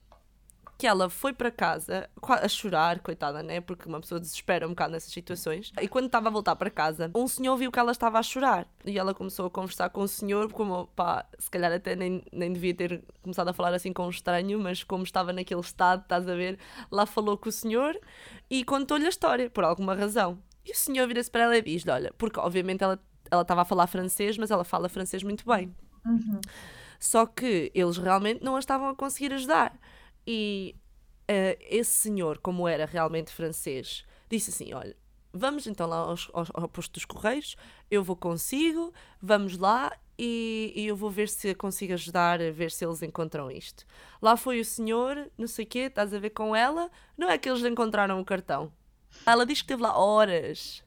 que 0.80 0.86
ela 0.86 1.10
foi 1.10 1.32
para 1.32 1.50
casa 1.50 2.08
a 2.22 2.48
chorar, 2.48 3.00
coitada, 3.00 3.42
né? 3.42 3.60
Porque 3.60 3.86
uma 3.86 4.00
pessoa 4.00 4.18
desespera 4.18 4.66
um 4.66 4.70
bocado 4.70 4.92
nessas 4.92 5.12
situações. 5.12 5.72
E 5.80 5.86
quando 5.86 6.06
estava 6.06 6.28
a 6.28 6.32
voltar 6.32 6.56
para 6.56 6.70
casa, 6.70 7.10
um 7.14 7.28
senhor 7.28 7.54
viu 7.56 7.70
que 7.70 7.78
ela 7.78 7.92
estava 7.92 8.18
a 8.18 8.22
chorar. 8.22 8.66
E 8.84 8.98
ela 8.98 9.12
começou 9.12 9.46
a 9.46 9.50
conversar 9.50 9.90
com 9.90 10.00
o 10.00 10.08
senhor, 10.08 10.50
como, 10.52 10.86
pá, 10.96 11.26
se 11.38 11.50
calhar 11.50 11.70
até 11.70 11.94
nem, 11.94 12.24
nem 12.32 12.52
devia 12.52 12.74
ter 12.74 13.04
começado 13.22 13.48
a 13.48 13.52
falar 13.52 13.74
assim 13.74 13.92
com 13.92 14.06
um 14.06 14.10
estranho, 14.10 14.58
mas 14.58 14.82
como 14.82 15.04
estava 15.04 15.32
naquele 15.32 15.60
estado, 15.60 16.02
estás 16.02 16.26
a 16.26 16.34
ver, 16.34 16.58
lá 16.90 17.04
falou 17.04 17.36
com 17.36 17.50
o 17.50 17.52
senhor 17.52 17.98
e 18.48 18.64
contou-lhe 18.64 19.04
a 19.04 19.10
história, 19.10 19.50
por 19.50 19.64
alguma 19.64 19.94
razão. 19.94 20.38
E 20.64 20.72
o 20.72 20.76
senhor 20.76 21.06
vira-se 21.06 21.30
para 21.30 21.44
ela 21.44 21.56
e 21.56 21.62
diz-lhe: 21.62 21.90
Olha, 21.90 22.12
porque 22.16 22.40
obviamente 22.40 22.82
ela 22.82 22.98
ela 23.30 23.42
estava 23.42 23.62
a 23.62 23.64
falar 23.64 23.86
francês, 23.86 24.36
mas 24.36 24.50
ela 24.50 24.64
fala 24.64 24.88
francês 24.88 25.22
muito 25.22 25.44
bem. 25.46 25.74
Só 26.98 27.24
que 27.24 27.70
eles 27.74 27.96
realmente 27.96 28.42
não 28.42 28.56
a 28.56 28.58
estavam 28.58 28.88
a 28.88 28.94
conseguir 28.94 29.32
ajudar. 29.32 29.72
E 30.26 30.76
eh, 31.28 31.58
esse 31.60 31.92
senhor, 31.92 32.38
como 32.38 32.66
era 32.66 32.86
realmente 32.86 33.32
francês, 33.32 34.04
disse 34.28 34.50
assim: 34.50 34.72
Olha, 34.72 34.96
vamos 35.32 35.66
então 35.66 35.86
lá 35.86 35.98
aos, 35.98 36.28
aos, 36.32 36.50
ao 36.54 36.68
posto 36.68 36.92
dos 36.92 37.04
Correios, 37.04 37.56
eu 37.90 38.02
vou 38.02 38.16
consigo, 38.16 38.92
vamos 39.20 39.56
lá 39.56 39.92
e, 40.18 40.72
e 40.76 40.86
eu 40.86 40.96
vou 40.96 41.10
ver 41.10 41.28
se 41.28 41.54
consigo 41.54 41.94
ajudar, 41.94 42.42
a 42.42 42.50
ver 42.50 42.70
se 42.70 42.84
eles 42.84 43.02
encontram 43.02 43.50
isto. 43.50 43.86
Lá 44.20 44.36
foi 44.36 44.60
o 44.60 44.64
senhor, 44.64 45.30
não 45.38 45.46
sei 45.46 45.64
o 45.64 45.68
quê, 45.68 45.78
estás 45.80 46.12
a 46.12 46.18
ver 46.18 46.30
com 46.30 46.54
ela, 46.54 46.90
não 47.16 47.30
é 47.30 47.38
que 47.38 47.48
eles 47.48 47.64
encontraram 47.64 48.20
o 48.20 48.24
cartão. 48.24 48.72
Ela 49.24 49.46
diz 49.46 49.62
que 49.62 49.64
esteve 49.64 49.82
lá 49.82 49.96
horas. 49.96 50.84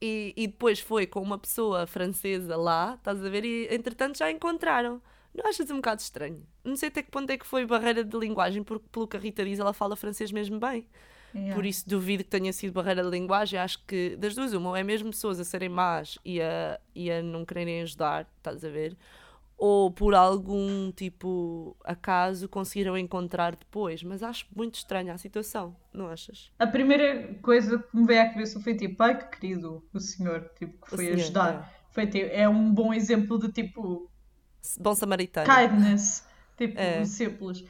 E, 0.00 0.34
e 0.36 0.46
depois 0.46 0.80
foi 0.80 1.06
com 1.06 1.20
uma 1.20 1.38
pessoa 1.38 1.86
francesa 1.86 2.56
lá, 2.56 2.94
estás 2.94 3.24
a 3.24 3.28
ver? 3.28 3.44
E 3.44 3.68
entretanto 3.74 4.18
já 4.18 4.30
encontraram. 4.30 5.00
Não 5.34 5.48
achas 5.48 5.70
um 5.70 5.76
bocado 5.76 6.00
estranho? 6.00 6.46
Não 6.64 6.76
sei 6.76 6.88
até 6.88 7.02
que 7.02 7.10
ponto 7.10 7.30
é 7.30 7.36
que 7.36 7.46
foi 7.46 7.66
barreira 7.66 8.04
de 8.04 8.16
linguagem, 8.16 8.62
porque 8.62 8.86
pelo 8.90 9.08
que 9.08 9.16
a 9.16 9.20
Rita 9.20 9.44
diz, 9.44 9.58
ela 9.58 9.72
fala 9.72 9.96
francês 9.96 10.30
mesmo 10.30 10.60
bem. 10.60 10.86
Yeah. 11.34 11.54
Por 11.54 11.66
isso 11.66 11.88
duvido 11.88 12.22
que 12.22 12.30
tenha 12.30 12.52
sido 12.52 12.72
barreira 12.72 13.02
de 13.02 13.10
linguagem. 13.10 13.58
Acho 13.58 13.84
que 13.84 14.14
das 14.16 14.34
duas, 14.36 14.52
uma, 14.52 14.70
ou 14.70 14.76
é 14.76 14.84
mesmo 14.84 15.10
pessoas 15.10 15.40
a 15.40 15.44
serem 15.44 15.68
más 15.68 16.16
e 16.24 16.40
a, 16.40 16.78
e 16.94 17.10
a 17.10 17.20
não 17.22 17.44
quererem 17.44 17.82
ajudar, 17.82 18.28
estás 18.38 18.64
a 18.64 18.68
ver? 18.68 18.96
ou 19.56 19.90
por 19.90 20.14
algum 20.14 20.90
tipo 20.92 21.76
acaso 21.84 22.48
conseguiram 22.48 22.98
encontrar 22.98 23.56
depois. 23.56 24.02
Mas 24.02 24.22
acho 24.22 24.46
muito 24.54 24.74
estranha 24.74 25.14
a 25.14 25.18
situação, 25.18 25.74
não 25.92 26.08
achas? 26.08 26.50
A 26.58 26.66
primeira 26.66 27.34
coisa 27.40 27.78
que 27.78 27.96
me 27.96 28.06
veio 28.06 28.22
à 28.22 28.26
cabeça 28.26 28.60
foi 28.60 28.74
tipo, 28.74 29.02
ai 29.02 29.18
que 29.18 29.38
querido 29.38 29.82
o 29.92 30.00
senhor, 30.00 30.50
tipo, 30.58 30.84
que 30.84 30.90
foi 30.90 31.04
senhor, 31.06 31.14
ajudar. 31.14 31.72
é. 31.80 31.84
Foi, 31.90 32.06
tipo, 32.08 32.26
é 32.32 32.48
um 32.48 32.74
bom 32.74 32.92
exemplo 32.92 33.38
de 33.38 33.52
tipo 33.52 34.10
Bom 34.80 34.94
samaritano. 34.94 35.46
kindness, 35.46 36.24
tipo, 36.56 36.78
É. 36.78 37.04
simples. 37.04 37.64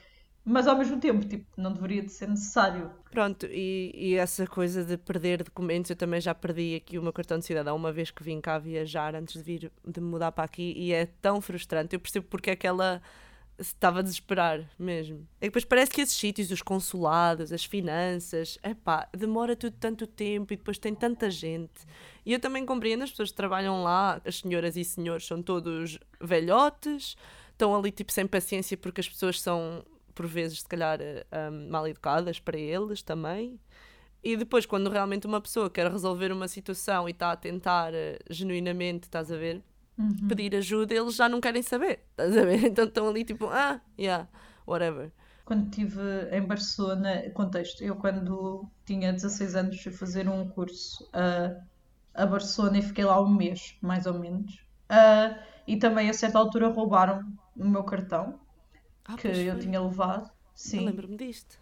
Mas 0.47 0.67
ao 0.67 0.77
mesmo 0.77 1.01
tempo, 1.01 1.25
tipo, 1.27 1.47
não 1.57 1.73
deveria 1.73 2.03
de 2.03 2.11
ser 2.13 2.29
necessário. 2.29 2.91
Pronto, 3.11 3.47
e, 3.47 3.91
e 3.95 4.15
essa 4.17 4.47
coisa 4.47 4.85
de 4.85 4.99
perder 4.99 5.43
documentos, 5.43 5.91
eu 5.91 5.97
também 5.97 6.21
já 6.21 6.35
perdi 6.35 6.75
aqui 6.77 6.99
o 6.99 7.03
meu 7.03 7.15
cartão 7.15 7.39
de 7.39 7.47
cidadão 7.47 7.75
uma 7.75 7.91
vez 7.91 8.11
que 8.11 8.23
vim 8.23 8.41
cá 8.43 8.59
viajar 8.59 9.15
antes 9.15 9.35
de 9.35 9.43
vir 9.43 9.73
de 9.87 10.01
mudar 10.03 10.33
para 10.33 10.45
aqui 10.45 10.75
e 10.77 10.93
é 10.93 11.07
tão 11.23 11.41
frustrante. 11.41 11.95
Eu 11.97 12.01
percebo 12.01 12.27
porque 12.29 12.51
é 12.51 12.57
que 12.57 12.67
ela 12.67 13.01
estava 13.59 14.01
a 14.01 14.03
desesperar 14.03 14.69
mesmo. 14.79 15.27
É 15.41 15.47
que 15.47 15.49
depois 15.49 15.65
parece 15.65 15.91
que 15.91 16.01
esses 16.01 16.17
sítios, 16.17 16.51
os 16.51 16.63
consulados, 16.63 17.53
as 17.53 17.65
finanças, 17.65 18.59
epá, 18.63 19.09
demora 19.17 19.55
tudo 19.55 19.77
tanto 19.79 20.07
tempo 20.07 20.53
e 20.53 20.57
depois 20.57 20.79
tem 20.79 20.95
tanta 20.95 21.31
gente. 21.31 21.87
E 22.25 22.33
eu 22.33 22.41
também 22.41 22.67
compreendo 22.67 23.05
as 23.05 23.11
pessoas 23.11 23.31
que 23.31 23.37
trabalham 23.37 23.83
lá, 23.83 24.21
as 24.25 24.37
senhoras 24.37 24.77
e 24.77 24.85
senhores 24.85 25.27
são 25.27 25.43
todos 25.43 25.99
velhotes, 26.21 27.17
estão 27.53 27.75
ali 27.75 27.91
tipo 27.91 28.13
sem 28.13 28.27
paciência 28.27 28.77
porque 28.77 29.01
as 29.01 29.09
pessoas 29.09 29.41
são 29.41 29.85
por 30.15 30.27
vezes, 30.27 30.61
se 30.61 30.69
calhar, 30.69 31.01
eh, 31.01 31.27
um, 31.51 31.69
mal 31.71 31.87
educadas 31.89 32.39
para 32.39 32.57
eles 32.57 33.03
também. 33.03 33.59
E 34.23 34.37
depois, 34.37 34.65
quando 34.65 34.89
realmente 34.89 35.27
uma 35.27 35.41
pessoa 35.41 35.69
quer 35.69 35.91
resolver 35.91 36.33
uma 36.33 36.49
situação 36.49 37.09
e 37.09 37.13
está 37.13 37.33
a 37.33 37.37
tentar 37.37 37.93
eh, 37.93 38.19
genuinamente, 38.31 39.05
estás 39.05 39.31
a 39.31 39.37
ver, 39.37 39.63
pedir 40.27 40.55
ajuda, 40.57 40.95
eles 40.95 41.15
já 41.17 41.29
não 41.29 41.41
querem 41.41 41.63
saber, 41.63 42.01
estás 42.11 42.37
a 42.37 42.45
ver? 42.45 42.65
Então 42.67 42.85
estão 42.87 43.09
ali 43.09 43.25
tipo, 43.25 43.47
ah, 43.49 43.81
yeah, 43.99 44.29
whatever. 44.67 45.11
Quando 45.45 45.65
estive 45.69 46.01
em 46.33 46.43
Barcelona, 46.47 47.31
contexto, 47.31 47.83
eu 47.85 47.97
quando 47.97 48.69
tinha 48.87 49.13
16 49.13 49.55
anos 49.55 49.81
fui 49.83 49.93
fazer 49.93 50.29
um 50.29 50.49
curso 50.49 51.09
a, 51.13 51.55
a 52.15 52.27
Barcelona 52.27 52.79
e 52.79 52.83
fiquei 52.83 53.05
lá 53.05 53.21
um 53.21 53.29
mês, 53.29 53.77
mais 53.83 54.07
ou 54.07 54.19
menos. 54.19 54.65
Ah, 54.89 55.39
e 55.67 55.77
também 55.79 56.09
a 56.11 56.15
certa 56.15 56.39
altura 56.39 56.69
roubaram 56.69 57.23
o 57.57 57.69
meu 57.69 57.85
cartão 57.85 58.41
Ah, 59.07 59.17
que 59.17 59.29
eu 59.29 59.59
foi. 59.59 59.59
tinha 59.59 59.81
levado. 59.83 60.31
Eu 60.75 60.83
Sim. 60.83 60.85
lembro-me 60.85 61.17
disto. 61.17 61.59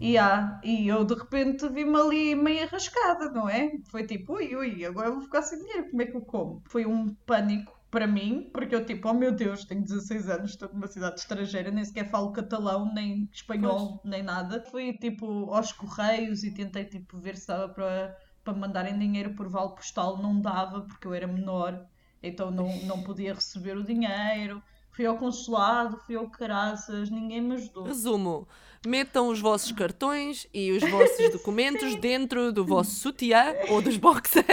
E, 0.00 0.18
há, 0.18 0.60
e 0.62 0.88
eu 0.88 1.04
de 1.04 1.14
repente 1.14 1.68
vi-me 1.68 1.96
ali 1.96 2.34
meio 2.34 2.64
arrascada, 2.64 3.30
não 3.30 3.48
é? 3.48 3.70
Foi 3.86 4.06
tipo, 4.06 4.34
ui, 4.34 4.54
ui, 4.54 4.84
agora 4.84 5.10
vou 5.10 5.22
ficar 5.22 5.42
sem 5.42 5.58
dinheiro, 5.58 5.90
como 5.90 6.02
é 6.02 6.06
que 6.06 6.16
eu 6.16 6.20
como? 6.22 6.62
Foi 6.66 6.84
um 6.84 7.14
pânico 7.26 7.72
para 7.90 8.06
mim, 8.06 8.50
porque 8.52 8.74
eu 8.74 8.84
tipo, 8.84 9.08
oh 9.08 9.14
meu 9.14 9.30
Deus, 9.32 9.64
tenho 9.64 9.82
16 9.82 10.28
anos, 10.28 10.50
estou 10.50 10.68
numa 10.72 10.88
cidade 10.88 11.20
estrangeira, 11.20 11.70
nem 11.70 11.84
sequer 11.84 12.10
falo 12.10 12.32
catalão, 12.32 12.92
nem 12.92 13.28
espanhol, 13.32 14.00
nem 14.04 14.22
nada. 14.22 14.60
Fui 14.70 14.92
tipo 14.94 15.52
aos 15.54 15.72
correios 15.72 16.42
e 16.42 16.52
tentei 16.52 16.84
tipo 16.84 17.18
ver 17.18 17.36
se 17.36 17.46
dava 17.46 17.68
para 17.68 18.16
para 18.42 18.52
mandarem 18.52 18.98
dinheiro 18.98 19.34
por 19.34 19.48
vale 19.48 19.74
postal, 19.74 20.20
não 20.20 20.38
dava 20.38 20.82
porque 20.82 21.06
eu 21.06 21.14
era 21.14 21.26
menor, 21.26 21.86
então 22.22 22.50
não, 22.50 22.68
não 22.82 23.02
podia 23.02 23.32
receber 23.32 23.76
o 23.76 23.82
dinheiro. 23.82 24.62
Fui 24.94 25.04
ao 25.06 25.16
consulado, 25.18 25.98
fui 26.06 26.14
ao 26.14 26.28
caraças, 26.28 27.10
ninguém 27.10 27.40
me 27.40 27.54
ajudou. 27.56 27.84
Resumo: 27.84 28.46
metam 28.86 29.28
os 29.28 29.40
vossos 29.40 29.72
cartões 29.72 30.46
e 30.54 30.70
os 30.70 30.82
vossos 30.88 31.30
documentos 31.32 31.96
dentro 31.96 32.52
do 32.52 32.64
vosso 32.64 32.92
sutiã 32.92 33.54
ou 33.68 33.82
dos 33.82 33.96
boxers. 33.96 34.46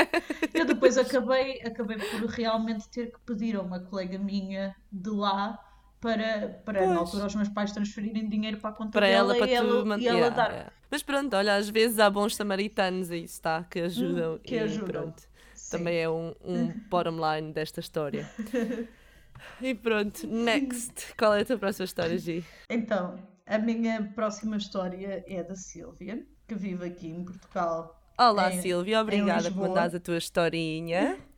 Eu 0.54 0.66
depois 0.66 0.98
acabei, 0.98 1.62
acabei 1.62 1.98
por 1.98 2.26
realmente 2.30 2.90
ter 2.90 3.12
que 3.12 3.20
pedir 3.26 3.56
a 3.56 3.62
uma 3.62 3.80
colega 3.80 4.18
minha 4.18 4.76
de 4.92 5.10
lá 5.12 5.60
para, 6.00 6.60
para 6.66 6.88
na 6.88 6.98
altura, 6.98 7.28
os 7.28 7.36
meus 7.36 7.50
pais 7.50 7.72
transferirem 7.72 8.28
dinheiro 8.28 8.58
para 8.58 8.72
a 8.72 8.74
conta 8.74 8.92
para 8.94 9.06
dela 9.08 9.36
ela, 9.36 9.38
para 9.38 9.52
e 9.52 9.54
ela, 9.54 9.82
tu 9.82 9.86
man- 9.86 9.98
e 10.00 10.08
ela 10.08 10.18
Yeah, 10.18 10.36
dar. 10.36 10.52
yeah. 10.52 10.72
Mas 10.90 11.04
pronto, 11.04 11.36
olha, 11.36 11.56
às 11.56 11.70
vezes 11.70 12.00
há 12.00 12.10
bons 12.10 12.36
samaritanos 12.36 13.12
aí 13.12 13.24
está 13.24 13.64
que 13.66 13.80
ajudam. 13.82 14.34
Hum, 14.34 14.40
que 14.44 14.56
e 14.56 14.60
ajudam. 14.60 14.88
pronto. 14.88 15.24
Sim. 15.54 15.78
Também 15.78 15.98
é 16.00 16.10
um, 16.10 16.34
um 16.44 16.68
bottom 16.90 17.18
line 17.36 17.54
desta 17.54 17.80
história. 17.80 18.28
E 19.62 19.74
pronto, 19.76 20.26
next. 20.28 21.14
Qual 21.18 21.34
é 21.34 21.42
a 21.42 21.46
tua 21.46 21.58
próxima 21.58 21.86
história, 21.86 22.18
Gi? 22.18 22.44
Então, 22.70 23.20
a 23.46 23.58
minha 23.58 24.12
próxima 24.16 24.58
história 24.58 25.24
é 25.28 25.44
da 25.44 25.56
Sílvia, 25.56 26.26
que 26.48 26.56
vive 26.56 26.86
aqui 26.86 27.08
em 27.08 27.24
Portugal. 27.24 28.00
Olá, 28.18 28.52
Em- 28.54 28.62
Silvia, 28.62 29.02
obrigada 29.02 29.52
por 29.52 29.68
mandares 29.68 29.96
a 29.96 30.00
tua 30.00 30.18
historinha. 30.18 31.18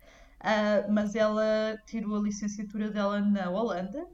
Ah, 0.46 0.86
mas 0.90 1.16
ela 1.16 1.78
tirou 1.88 2.18
a 2.18 2.20
licenciatura 2.20 2.90
dela 2.92 3.22
na 3.22 3.50
Holanda 3.50 4.06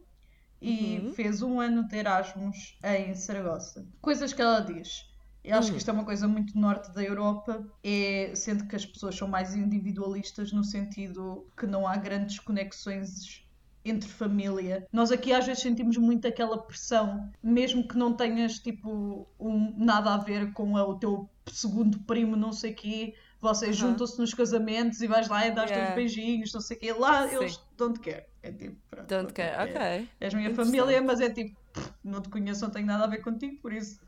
e 0.62 1.00
Uhum. 1.00 1.14
fez 1.14 1.42
um 1.42 1.60
ano 1.60 1.88
de 1.88 1.98
Erasmus 1.98 2.78
em 2.84 3.16
Saragossa. 3.16 3.84
Coisas 4.00 4.32
que 4.32 4.40
ela 4.40 4.60
diz. 4.60 5.08
Eu 5.44 5.58
acho 5.58 5.70
Hum. 5.70 5.72
que 5.72 5.78
isto 5.80 5.90
é 5.90 5.94
uma 5.94 6.06
coisa 6.06 6.28
muito 6.28 6.56
norte 6.56 6.94
da 6.94 7.02
Europa, 7.02 7.66
é, 7.84 8.32
sendo 8.36 8.68
que 8.68 8.76
as 8.76 8.86
pessoas 8.86 9.16
são 9.16 9.28
mais 9.28 9.56
individualistas 9.56 10.52
no 10.52 10.64
sentido 10.64 11.50
que 11.58 11.66
não 11.66 11.88
há 11.88 11.96
grandes 11.98 12.38
conexões 12.38 13.44
entre 13.84 14.10
família. 14.10 14.86
Nós 14.92 15.12
aqui 15.12 15.32
às 15.34 15.46
vezes 15.46 15.64
sentimos 15.64 15.98
muito 15.98 16.28
aquela 16.28 16.58
pressão, 16.58 17.30
mesmo 17.42 17.88
que 17.88 17.98
não 17.98 18.14
tenhas 18.14 18.60
tipo 18.60 19.28
um, 19.40 19.74
nada 19.78 20.14
a 20.14 20.18
ver 20.18 20.52
com 20.54 20.74
o 20.74 20.96
teu 21.00 21.30
segundo 21.48 22.00
primo, 22.02 22.36
não 22.36 22.52
sei 22.52 22.74
quê. 22.74 23.14
Vocês 23.42 23.76
juntam-se 23.78 24.20
nos 24.20 24.34
casamentos 24.34 25.02
e 25.02 25.08
vais 25.08 25.30
lá 25.30 25.48
e 25.48 25.52
dás 25.52 25.70
Yeah. 25.72 25.94
teus 25.94 25.96
beijinhos, 25.96 26.54
não 26.54 26.60
sei 26.60 26.76
o 26.76 26.80
quê. 26.80 26.94
Lá 26.94 27.28
Sim. 27.28 27.36
eles 27.38 27.60
don't 27.78 27.98
care. 28.00 28.26
É 28.44 28.52
tipo, 28.52 28.76
pronto, 28.90 29.08
Don't 29.08 29.34
care, 29.34 29.70
é- 29.72 29.98
ok. 29.98 30.10
És 30.20 30.34
minha 30.34 30.54
família, 30.54 31.02
mas 31.02 31.20
é 31.22 31.30
tipo, 31.30 31.58
não 32.04 32.22
te 32.22 32.30
conheço, 32.30 32.64
não 32.64 32.70
tenho 32.70 32.86
nada 32.86 33.06
a 33.06 33.08
ver 33.08 33.22
contigo, 33.22 33.62
por 33.62 33.72
isso. 33.74 34.00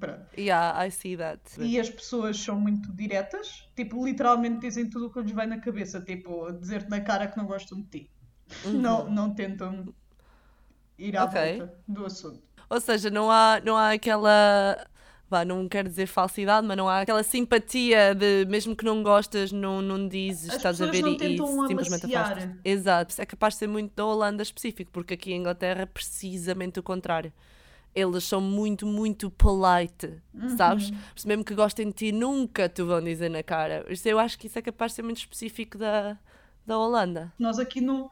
Pronto. 0.00 0.26
Yeah, 0.38 0.84
I 0.86 0.90
see 0.90 1.16
that. 1.16 1.40
E 1.58 1.78
as 1.78 1.90
pessoas 1.90 2.38
são 2.40 2.58
muito 2.58 2.90
diretas, 2.92 3.68
tipo, 3.76 4.04
literalmente 4.04 4.60
dizem 4.60 4.88
tudo 4.88 5.06
o 5.06 5.10
que 5.12 5.20
lhes 5.20 5.32
vai 5.32 5.46
na 5.46 5.58
cabeça, 5.60 6.00
tipo, 6.00 6.50
dizer-te 6.52 6.88
na 6.88 7.00
cara 7.00 7.26
que 7.26 7.36
não 7.36 7.46
gostam 7.46 7.80
de 7.80 7.86
ti. 7.88 8.10
Não, 8.64 9.08
não 9.10 9.34
tentam 9.34 9.92
ir 10.98 11.16
à 11.16 11.22
Uhum. 11.24 11.28
Ok. 11.28 11.58
volta 11.58 11.74
do 11.86 12.06
assunto. 12.06 12.42
Ou 12.70 12.80
seja, 12.80 13.08
não 13.10 13.30
há, 13.30 13.60
não 13.64 13.76
há 13.76 13.92
aquela. 13.92 14.86
Vá, 15.30 15.44
não 15.44 15.68
quero 15.68 15.88
dizer 15.90 16.06
falsidade, 16.06 16.66
mas 16.66 16.74
não 16.76 16.88
há 16.88 17.00
aquela 17.02 17.22
simpatia 17.22 18.14
de 18.14 18.46
mesmo 18.48 18.74
que 18.74 18.82
não 18.84 19.02
gostas, 19.02 19.52
não, 19.52 19.82
não 19.82 20.08
dizes, 20.08 20.48
As 20.48 20.56
estás 20.56 20.80
a 20.80 20.86
ver 20.86 21.04
e, 21.06 21.34
e 21.34 21.46
simplesmente 21.66 22.06
afastas. 22.06 22.48
Exato. 22.64 23.14
É 23.20 23.26
capaz 23.26 23.52
de 23.54 23.58
ser 23.58 23.66
muito 23.66 23.94
da 23.94 24.06
Holanda 24.06 24.42
específico, 24.42 24.90
porque 24.90 25.12
aqui 25.14 25.32
em 25.32 25.36
Inglaterra 25.40 25.82
é 25.82 25.86
precisamente 25.86 26.80
o 26.80 26.82
contrário. 26.82 27.30
Eles 27.94 28.24
são 28.24 28.40
muito, 28.40 28.86
muito 28.86 29.30
polite, 29.30 30.22
Uhum. 30.32 30.56
sabes? 30.56 30.92
Isso 31.14 31.28
mesmo 31.28 31.44
que 31.44 31.54
gostem 31.54 31.88
de 31.88 31.92
ti, 31.92 32.12
nunca 32.12 32.66
te 32.68 32.82
vão 32.82 33.02
dizer 33.02 33.28
na 33.28 33.42
cara. 33.42 33.84
Isso 33.90 34.08
eu 34.08 34.18
acho 34.18 34.38
que 34.38 34.46
isso 34.46 34.58
é 34.58 34.62
capaz 34.62 34.92
de 34.92 34.96
ser 34.96 35.02
muito 35.02 35.18
específico 35.18 35.76
da, 35.76 36.16
da 36.66 36.78
Holanda. 36.78 37.32
Nós 37.38 37.58
aqui 37.58 37.82
não 37.82 38.10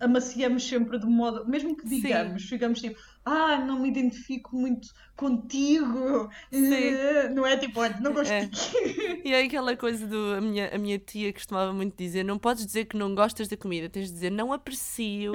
amaciamos 0.00 0.66
sempre 0.66 0.98
de 0.98 1.06
modo, 1.06 1.46
mesmo 1.46 1.76
que 1.76 1.86
Sim. 1.88 2.00
digamos, 2.00 2.42
ficamos 2.44 2.80
tipo, 2.80 2.98
ah, 3.24 3.58
não 3.58 3.80
me 3.80 3.88
identifico 3.88 4.56
muito 4.56 4.88
contigo. 5.16 6.30
Sim. 6.50 6.74
Eh, 6.74 7.28
Não 7.30 7.46
é 7.46 7.56
tipo, 7.56 7.80
olha, 7.80 7.98
não 8.00 8.12
gosto 8.12 8.30
É. 8.32 8.46
de 8.46 8.50
ti. 8.50 9.22
E 9.26 9.32
é 9.32 9.42
aquela 9.42 9.76
coisa 9.76 10.06
do. 10.06 10.34
A 10.34 10.40
minha, 10.40 10.74
a 10.74 10.78
minha 10.78 10.98
tia 10.98 11.32
costumava 11.32 11.72
muito 11.72 11.96
dizer: 11.96 12.24
não 12.24 12.38
podes 12.38 12.64
dizer 12.64 12.84
que 12.84 12.96
não 12.96 13.14
gostas 13.14 13.48
da 13.48 13.56
comida, 13.56 13.88
tens 13.88 14.06
de 14.08 14.12
dizer 14.14 14.30
não 14.30 14.52
aprecio. 14.52 15.32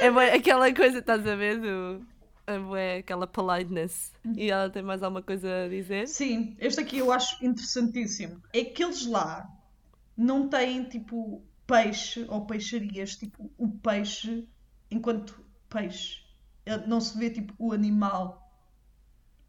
é 0.00 0.10
bué 0.10 0.34
aquela 0.34 0.72
coisa, 0.74 0.98
estás 0.98 1.24
a 1.26 1.36
ver? 1.36 1.58
Do, 1.60 2.04
é 2.76 2.98
aquela 2.98 3.26
politeness. 3.28 4.12
E 4.36 4.50
ela 4.50 4.68
tem 4.68 4.82
mais 4.82 5.02
alguma 5.02 5.22
coisa 5.22 5.64
a 5.64 5.68
dizer? 5.68 6.08
Sim, 6.08 6.56
este 6.58 6.80
aqui 6.80 6.98
eu 6.98 7.12
acho 7.12 7.36
interessantíssimo. 7.44 8.42
É 8.52 8.64
que 8.64 8.82
eles 8.82 9.06
lá 9.06 9.48
não 10.16 10.48
têm 10.48 10.82
tipo 10.84 11.40
peixe 11.72 12.20
ou 12.28 12.46
peixarias, 12.46 13.16
tipo 13.16 13.50
o 13.56 13.68
peixe 13.86 14.32
enquanto 14.90 15.32
peixe. 15.68 16.22
Eh, 16.66 16.86
Não 16.86 17.00
se 17.00 17.16
vê 17.18 17.30
tipo 17.30 17.54
o 17.58 17.72
animal. 17.72 18.26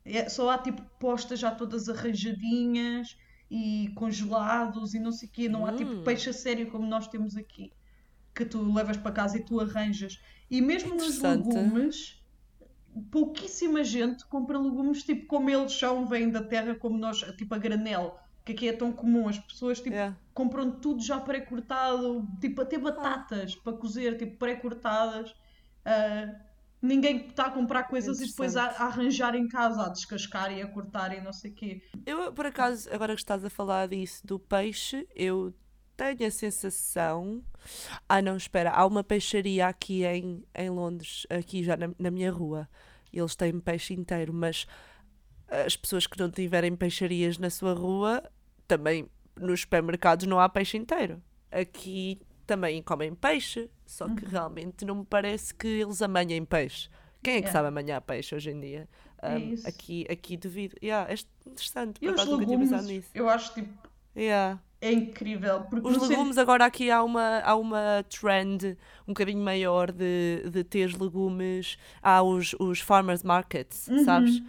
É, 0.06 0.30
só 0.30 0.50
há 0.52 0.58
tipo 0.58 0.82
postas 1.00 1.40
já 1.40 1.52
todas 1.62 1.88
arranjadinhas 1.90 3.18
e 3.50 3.92
congelados 3.96 4.94
e 4.94 5.00
não 5.00 5.12
sei 5.12 5.28
o 5.30 5.32
quê. 5.32 5.50
Não 5.50 5.66
há 5.66 5.74
tipo 5.74 5.92
Hum. 5.92 6.04
peixe 6.04 6.30
a 6.30 6.34
sério 6.34 6.70
como 6.72 6.86
nós 6.88 7.08
temos 7.08 7.36
aqui. 7.36 7.72
Que 8.36 8.46
tu 8.46 8.60
levas 8.74 8.98
para 8.98 9.12
casa 9.12 9.38
e 9.38 9.44
tu 9.44 9.60
arranjas. 9.60 10.20
E 10.50 10.62
mesmo 10.62 10.96
nos 10.96 11.20
legumes, 11.20 12.22
pouquíssima 13.12 13.84
gente 13.84 14.26
compra 14.28 14.60
legumes 14.60 15.04
tipo 15.04 15.26
como 15.28 15.50
eles 15.50 15.74
são, 15.74 16.06
vêm 16.08 16.30
da 16.30 16.44
terra 16.44 16.76
como 16.76 16.98
nós, 16.98 17.20
tipo 17.38 17.54
a 17.56 17.58
granel, 17.58 18.18
que 18.46 18.54
aqui 18.54 18.70
é 18.70 18.74
tão 18.74 18.92
comum. 18.92 19.28
As 19.28 19.40
pessoas 19.40 19.80
tipo, 19.80 19.92
Yeah. 19.96 20.16
compram 20.34 20.72
tudo 20.72 21.02
já 21.04 21.20
pré-cortado, 21.20 22.28
tipo 22.40 22.62
até 22.62 22.78
batatas 22.78 23.56
para 23.56 23.74
cozer, 23.74 24.18
tipo 24.18 24.38
pré-cortadas. 24.38 25.34
Ah, 25.86 26.34
ninguém 26.82 27.28
está 27.28 27.46
a 27.46 27.52
comprar 27.52 27.84
coisas 27.84 28.20
e 28.20 28.28
depois 28.28 28.56
a, 28.58 28.64
a 28.66 28.86
arranjar 28.86 29.36
em 29.36 29.48
casa, 29.48 29.86
a 29.86 29.90
descascar 29.90 30.52
e 30.52 30.62
a 30.62 30.68
cortar 30.68 31.16
e 31.16 31.22
não 31.22 31.34
sei 31.34 31.52
o 31.52 31.54
quê. 31.54 31.82
Eu, 32.06 32.34
por 32.34 32.46
acaso, 32.46 32.90
agora 32.92 33.14
que 33.14 33.22
estás 33.22 33.46
a 33.46 33.50
falar 33.50 33.88
disso 33.88 34.26
do 34.26 34.40
peixe, 34.40 35.08
eu 35.16 35.54
tenho 35.96 36.26
a 36.28 36.32
sensação. 36.32 37.44
Ah, 38.10 38.22
não, 38.22 38.36
espera, 38.36 38.72
há 38.72 38.86
uma 38.86 39.04
peixaria 39.04 39.68
aqui 39.68 40.04
em, 40.04 40.44
em 40.56 40.70
Londres, 40.70 41.28
aqui 41.30 41.64
já 41.64 41.78
na, 41.78 41.92
na 42.00 42.10
minha 42.10 42.32
rua. 42.32 42.68
Eles 43.14 43.36
têm 43.36 43.60
peixe 43.60 43.94
inteiro, 43.94 44.34
mas 44.34 44.66
as 45.66 45.76
pessoas 45.76 46.08
que 46.08 46.18
não 46.20 46.30
tiverem 46.32 46.76
peixarias 46.76 47.38
na 47.38 47.50
sua 47.50 47.74
rua 47.74 48.24
também 48.68 49.08
nos 49.40 49.62
supermercados 49.62 50.26
não 50.26 50.40
há 50.40 50.48
peixe 50.48 50.78
inteiro. 50.78 51.22
Aqui 51.52 52.20
também 52.48 52.82
comem 52.82 53.14
peixe, 53.14 53.70
só 53.86 54.08
que 54.08 54.26
realmente 54.26 54.86
não 54.86 54.96
me 54.96 55.06
parece 55.06 55.54
que 55.54 55.68
eles 55.68 56.02
amanhem 56.02 56.44
peixe. 56.46 56.90
Quem 57.24 57.36
é 57.36 57.42
que 57.42 57.50
É. 57.50 57.52
sabe 57.52 57.68
amanhar 57.68 58.02
peixe 58.02 58.34
hoje 58.36 58.50
em 58.52 58.60
dia? 58.60 58.90
É 59.22 59.36
Um, 59.36 59.54
isso. 59.54 59.68
aqui, 59.68 60.06
aqui 60.10 60.36
devido. 60.38 60.76
Yeah, 60.82 61.12
é 61.12 61.16
interessante, 61.50 61.98
E 62.02 62.10
os 62.10 62.26
legumes, 62.26 62.72
nisso. 62.88 63.10
eu 63.14 63.30
acho 63.30 63.54
tipo, 63.54 63.70
Yeah. 64.16 64.60
é 64.82 64.92
incrível. 64.92 65.66
Os 65.84 66.08
legumes, 66.10 66.38
agora 66.38 66.66
aqui 66.66 66.90
há 66.90 67.04
uma, 67.04 67.40
há 67.42 67.56
uma 67.56 68.04
trend 68.10 68.78
um 69.08 69.14
bocadinho 69.14 69.44
maior 69.44 69.92
de, 69.92 70.50
de 70.50 70.64
ter 70.64 70.92
legumes. 71.00 71.78
Há 72.02 72.24
os, 72.24 72.56
os 72.60 72.80
farmers 72.80 73.22
markets, 73.24 73.88
Uhum. 73.88 74.04
sabes? 74.04 74.42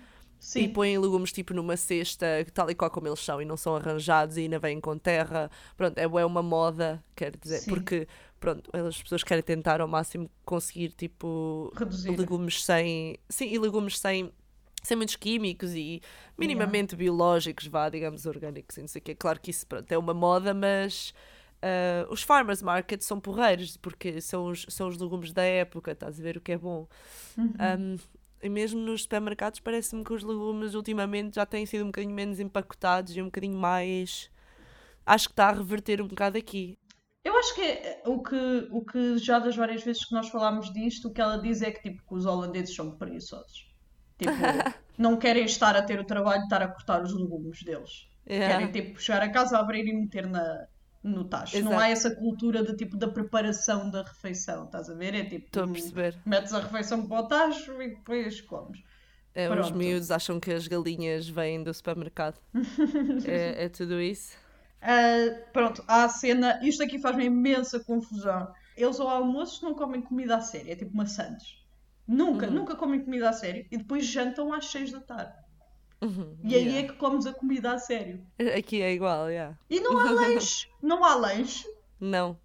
Sen- 0.42 0.64
E 0.64 0.66
Sim, 0.66 0.72
põem 0.72 0.98
legumes 0.98 1.32
tipo 1.32 1.54
numa 1.54 1.76
cesta, 1.76 2.26
tal 2.52 2.70
e 2.70 2.74
qual 2.74 2.90
como 2.90 3.06
eles 3.08 3.20
são, 3.20 3.40
e 3.40 3.44
não 3.44 3.56
são 3.56 3.76
arranjados 3.76 4.36
e 4.36 4.40
ainda 4.42 4.58
vêm 4.58 4.80
com 4.80 4.98
terra. 4.98 5.50
Pronto, 5.76 5.96
é, 5.98 6.02
é 6.02 6.26
uma 6.26 6.42
moda, 6.42 7.02
quer 7.14 7.36
dizer, 7.36 7.60
Sim. 7.60 7.70
porque 7.70 8.08
pronto, 8.40 8.68
as 8.76 9.00
pessoas 9.02 9.22
querem 9.22 9.42
tentar 9.42 9.80
ao 9.80 9.88
máximo 9.88 10.28
conseguir 10.44 10.90
tipo 10.90 11.72
reduzir. 11.76 12.10
legumes 12.18 12.64
sem. 12.64 13.16
Sim, 13.28 13.46
e 13.46 13.58
legumes 13.58 13.98
sem. 13.98 14.32
Sem 14.84 14.96
muitos 14.96 15.14
químicos 15.14 15.74
e 15.74 16.02
minimamente 16.36 16.96
biológicos, 16.96 17.68
vá, 17.68 17.88
digamos, 17.88 18.26
orgânicos 18.26 18.76
e 18.76 18.80
não 18.80 18.88
sei 18.88 18.98
o 19.00 19.02
quê. 19.04 19.14
Claro 19.14 19.38
que 19.40 19.52
isso 19.52 19.64
pronto, 19.64 19.92
é 19.92 19.96
uma 19.96 20.12
moda, 20.12 20.52
mas 20.52 21.14
ah, 21.62 22.04
os 22.10 22.22
farmers 22.24 22.60
markets 22.62 23.06
são 23.06 23.20
porreiros, 23.20 23.76
porque 23.76 24.20
são 24.20 24.46
os, 24.46 24.66
são 24.68 24.88
os 24.88 24.98
legumes 24.98 25.32
da 25.32 25.44
época, 25.44 25.92
estás 25.92 26.18
a 26.18 26.22
ver 26.22 26.36
o 26.36 26.40
que 26.40 26.50
é 26.50 26.58
bom. 26.58 26.88
Uhum. 27.38 27.54
Um, 27.60 27.96
e 28.42 28.48
mesmo 28.48 28.80
nos 28.80 29.02
supermercados 29.02 29.60
parece-me 29.60 30.04
que 30.04 30.12
os 30.12 30.22
legumes 30.22 30.74
ultimamente 30.74 31.36
já 31.36 31.46
têm 31.46 31.64
sido 31.64 31.84
um 31.84 31.86
bocadinho 31.86 32.14
menos 32.14 32.40
empacotados 32.40 33.16
e 33.16 33.22
um 33.22 33.26
bocadinho 33.26 33.56
mais. 33.56 34.30
Acho 35.06 35.28
que 35.28 35.32
está 35.32 35.48
a 35.48 35.52
reverter 35.52 36.00
um 36.00 36.08
bocado 36.08 36.36
aqui. 36.38 36.78
Eu 37.24 37.36
acho 37.38 37.54
que 37.54 37.62
é 37.62 38.02
o 38.04 38.20
que, 38.20 38.68
o 38.70 38.84
que 38.84 39.18
já 39.18 39.38
das 39.38 39.54
várias 39.54 39.84
vezes 39.84 40.04
que 40.04 40.12
nós 40.12 40.28
falámos 40.28 40.72
disto, 40.72 41.08
o 41.08 41.12
que 41.12 41.20
ela 41.20 41.36
diz 41.36 41.62
é 41.62 41.70
que 41.70 41.82
tipo, 41.82 42.02
que 42.06 42.14
os 42.14 42.26
holandeses 42.26 42.74
são 42.74 42.90
preguiçosos. 42.90 43.70
Tipo, 44.18 44.32
não 44.98 45.16
querem 45.16 45.44
estar 45.44 45.76
a 45.76 45.82
ter 45.82 46.00
o 46.00 46.04
trabalho 46.04 46.40
de 46.40 46.46
estar 46.46 46.62
a 46.62 46.68
cortar 46.68 47.02
os 47.02 47.12
legumes 47.14 47.62
deles. 47.62 48.08
Yeah. 48.28 48.54
Querem 48.54 48.72
tipo 48.72 49.00
chegar 49.00 49.22
a 49.22 49.30
casa, 49.30 49.58
abrir 49.58 49.86
e 49.86 49.92
meter 49.92 50.26
na, 50.26 50.66
no 51.02 51.24
tacho. 51.24 51.56
Não 51.60 51.72
Exato. 51.72 51.82
há 51.82 51.88
essa 51.88 52.10
cultura 52.14 52.62
de 52.64 52.76
tipo 52.76 52.96
da 52.96 53.08
preparação 53.08 53.90
da 53.90 54.02
refeição, 54.02 54.64
estás 54.64 54.88
a 54.88 54.94
ver? 54.94 55.14
É 55.14 55.24
tipo, 55.24 55.46
Estou 55.46 55.64
a 55.64 55.68
perceber. 55.68 56.16
metes 56.24 56.52
a 56.52 56.60
refeição 56.60 57.06
para 57.06 57.20
o 57.20 57.26
tacho 57.28 57.80
e 57.82 57.88
depois 57.88 58.40
comes. 58.40 58.82
É, 59.34 59.48
os 59.50 59.70
miúdos 59.70 60.10
acham 60.10 60.38
que 60.38 60.52
as 60.52 60.68
galinhas 60.68 61.26
vêm 61.28 61.62
do 61.62 61.72
supermercado. 61.72 62.38
é, 63.26 63.64
é 63.64 63.68
tudo 63.68 64.00
isso. 64.00 64.36
Ah, 64.80 65.40
pronto, 65.52 65.82
há 65.88 66.04
a 66.04 66.08
cena. 66.08 66.60
Isto 66.62 66.82
aqui 66.82 66.98
faz-me 66.98 67.24
imensa 67.26 67.80
confusão. 67.80 68.52
Eles 68.76 68.98
ao 69.00 69.08
almoço 69.08 69.64
não 69.64 69.74
comem 69.74 70.02
comida 70.02 70.36
a 70.36 70.40
sério, 70.40 70.70
é 70.72 70.76
tipo 70.76 70.96
maçãs. 70.96 71.60
Nunca, 72.06 72.46
Uhum. 72.46 72.52
nunca 72.52 72.74
comem 72.74 73.00
comida 73.00 73.28
a 73.28 73.32
sério 73.32 73.64
e 73.70 73.76
depois 73.76 74.04
jantam 74.06 74.52
às 74.52 74.66
6 74.66 74.90
da 74.92 75.00
tarde. 75.00 75.32
Uhum, 76.02 76.36
E 76.42 76.54
aí 76.54 76.62
yeah. 76.66 76.78
é 76.80 76.82
que 76.90 76.94
comes 76.98 77.26
a 77.26 77.32
comida 77.32 77.72
a 77.72 77.78
sério. 77.78 78.20
Aqui 78.58 78.82
é 78.82 78.92
igual, 78.92 79.30
yeah. 79.30 79.56
E 79.70 79.78
não 79.80 79.96
há 79.98 80.10
lanche. 80.10 80.66
não 80.82 81.04
há 81.04 81.14
lanche. 81.14 81.64
Não. 82.00 82.36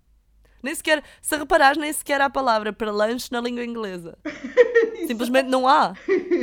Nem 0.61 0.73
sequer, 0.75 1.03
se 1.21 1.35
reparares, 1.37 1.77
nem 1.77 1.91
sequer 1.93 2.19
há 2.21 2.29
palavra 2.29 2.71
para 2.73 2.91
lanche 2.91 3.29
na 3.31 3.39
língua 3.41 3.63
inglesa. 3.63 4.17
Simplesmente 5.07 5.47
não 5.49 5.67
há. 5.67 5.93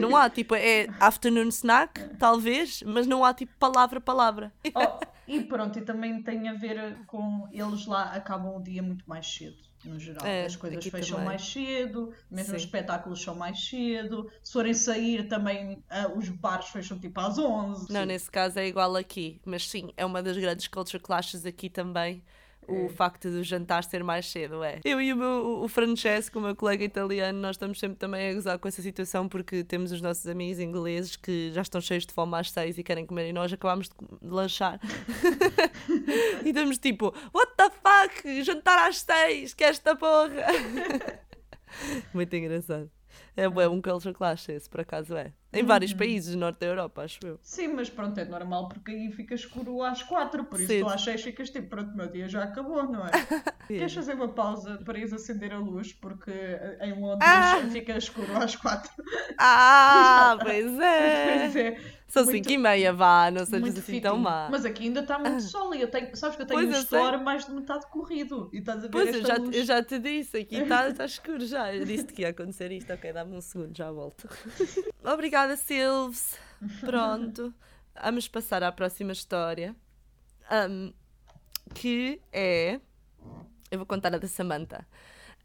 Não 0.00 0.16
há. 0.16 0.30
Tipo, 0.30 0.54
é 0.54 0.86
afternoon 1.00 1.48
snack, 1.48 2.16
talvez, 2.18 2.82
mas 2.86 3.06
não 3.06 3.24
há 3.24 3.34
tipo 3.34 3.52
palavra, 3.58 4.00
palavra. 4.00 4.52
Oh, 4.74 5.04
e 5.26 5.40
pronto, 5.42 5.78
e 5.78 5.82
também 5.82 6.22
tem 6.22 6.48
a 6.48 6.54
ver 6.54 7.04
com 7.06 7.48
eles 7.52 7.86
lá 7.86 8.12
acabam 8.14 8.56
o 8.56 8.62
dia 8.62 8.82
muito 8.82 9.08
mais 9.08 9.26
cedo, 9.26 9.56
no 9.84 9.98
geral. 9.98 10.24
É, 10.26 10.44
As 10.46 10.56
coisas 10.56 10.86
fecham 10.86 11.18
também. 11.18 11.24
mais 11.26 11.42
cedo, 11.42 12.12
mesmo 12.30 12.54
os 12.54 12.62
Sim. 12.62 12.66
espetáculos 12.66 13.22
são 13.22 13.34
mais 13.34 13.58
cedo. 13.68 14.30
Se 14.42 14.52
forem 14.52 14.74
sair 14.74 15.28
também, 15.28 15.82
ah, 15.90 16.08
os 16.14 16.28
bares 16.28 16.68
fecham 16.68 16.98
tipo 16.98 17.18
às 17.20 17.38
11. 17.38 17.92
Não, 17.92 18.04
nesse 18.04 18.30
caso 18.30 18.58
é 18.58 18.66
igual 18.66 18.94
aqui. 18.96 19.40
Mas 19.44 19.68
sim, 19.68 19.92
é 19.96 20.04
uma 20.04 20.22
das 20.22 20.36
grandes 20.36 20.68
culture 20.68 21.02
clashes 21.02 21.44
aqui 21.46 21.68
também. 21.70 22.22
O 22.68 22.86
É. 22.86 22.88
facto 22.88 23.30
do 23.30 23.42
jantar 23.42 23.84
ser 23.84 24.02
mais 24.02 24.26
cedo, 24.26 24.62
é. 24.64 24.80
Eu 24.84 25.00
e 25.00 25.12
o, 25.12 25.16
meu, 25.16 25.62
o 25.62 25.68
Francesco, 25.68 26.38
o 26.38 26.42
meu 26.42 26.56
colega 26.56 26.84
italiano, 26.84 27.38
nós 27.40 27.56
estamos 27.56 27.78
sempre 27.78 27.96
também 27.98 28.30
a 28.30 28.34
gozar 28.34 28.58
com 28.58 28.66
essa 28.68 28.80
situação 28.82 29.28
porque 29.28 29.62
temos 29.64 29.92
os 29.92 30.00
nossos 30.00 30.26
amigos 30.26 30.58
ingleses 30.58 31.16
que 31.16 31.50
já 31.52 31.62
estão 31.62 31.80
cheios 31.80 32.06
de 32.06 32.12
fome 32.12 32.36
às 32.36 32.50
seis 32.50 32.78
e 32.78 32.82
querem 32.82 33.04
comer 33.06 33.28
e 33.28 33.32
nós 33.32 33.52
acabámos 33.52 33.88
de, 33.88 33.94
lanchar. 34.28 34.80
e 36.44 36.48
estamos 36.48 36.78
tipo, 36.78 37.14
what 37.34 37.52
the 37.56 37.70
fuck? 37.70 38.42
Jantar 38.44 38.88
às 38.88 39.00
seis, 39.00 39.54
que 39.54 39.64
esta 39.64 39.94
porra! 39.96 40.46
Muito 42.12 42.34
engraçado. 42.36 42.90
É, 43.36 43.48
bué, 43.48 43.68
um 43.68 43.80
culture 43.82 44.14
clash 44.14 44.48
esse, 44.48 44.68
por 44.68 44.80
acaso 44.80 45.16
é. 45.16 45.32
Em 45.54 45.64
vários 45.64 45.92
Uhum. 45.92 45.98
países 45.98 46.32
do 46.34 46.38
norte 46.38 46.58
da 46.60 46.66
Europa, 46.66 47.02
acho 47.02 47.18
eu. 47.24 47.38
Sim, 47.42 47.68
mas 47.68 47.88
pronto, 47.88 48.18
é 48.18 48.24
normal 48.24 48.68
porque 48.68 48.90
aí 48.92 49.10
fica 49.12 49.34
escuro 49.34 49.82
às 49.82 50.02
4, 50.02 50.44
por 50.44 50.60
isso 50.60 50.78
tu 50.80 50.88
às 50.88 51.02
6 51.02 51.22
ficas 51.22 51.50
tipo, 51.50 51.68
pronto, 51.68 51.96
meu 51.96 52.08
dia 52.08 52.28
já 52.28 52.42
acabou, 52.44 52.82
não 52.84 53.06
é? 53.06 53.10
Queres 53.68 53.94
fazer 53.94 54.14
uma 54.14 54.28
pausa 54.28 54.78
para 54.84 54.98
ires 54.98 55.12
acender 55.12 55.52
a 55.52 55.58
luz 55.58 55.92
porque 55.92 56.30
eh, 56.30 56.78
em 56.82 57.00
Londres 57.00 57.20
Ah! 57.22 57.66
fica 57.72 57.96
escuro 57.96 58.36
às 58.36 58.54
4. 58.56 58.90
Ah, 59.38 60.36
pois 60.42 60.78
é! 60.78 61.38
Pois 61.38 61.56
é. 61.56 61.80
São 62.06 62.22
Muito- 62.26 62.44
5 62.48 62.52
e 62.52 62.58
meia, 62.58 62.92
vá, 62.92 63.28
não 63.28 63.44
sejas 63.44 63.76
assim 63.76 64.00
tão 64.00 64.16
má. 64.16 64.46
Mas 64.48 64.64
aqui 64.64 64.84
ainda 64.84 65.00
está 65.00 65.18
muito 65.18 65.42
sol 65.42 65.74
e 65.74 65.80
eu 65.80 65.90
tenho, 65.90 66.14
sabes 66.14 66.36
que 66.36 66.42
eu 66.42 66.46
tenho 66.46 66.60
Pois, 66.62 66.72
um 66.72 66.78
store 66.80 67.16
mais 67.16 67.44
de 67.44 67.50
metade 67.52 67.86
corrido 67.90 68.48
e 68.52 68.58
estás 68.58 68.78
a 68.78 68.82
ver 68.82 68.90
Pois, 68.90 69.12
eu 69.16 69.24
já, 69.24 69.36
luz. 69.36 69.56
eu 69.56 69.64
já 69.64 69.82
te 69.82 69.98
disse, 69.98 70.36
aqui 70.36 70.56
está 70.58 70.92
tá 70.92 71.06
escuro 71.06 71.44
já. 71.44 71.74
Eu 71.74 71.84
disse 71.84 72.04
que 72.04 72.22
ia 72.22 72.28
acontecer 72.28 72.70
isto, 72.70 72.92
ok, 72.92 73.12
dá-me 73.12 73.36
um 73.36 73.40
segundo, 73.40 73.76
já 73.76 73.90
volto. 73.90 74.28
Obrigada, 75.02 75.43
Silves. 75.56 76.38
Pronto, 76.80 77.52
vamos 78.02 78.26
passar 78.28 78.62
à 78.62 78.72
próxima 78.72 79.12
história, 79.12 79.76
Ahm, 80.50 80.92
que 81.74 82.20
é... 82.32 82.80
Eu 83.70 83.78
vou 83.78 83.86
contar 83.86 84.14
a 84.14 84.18
da 84.18 84.28
Samantha. 84.28 84.86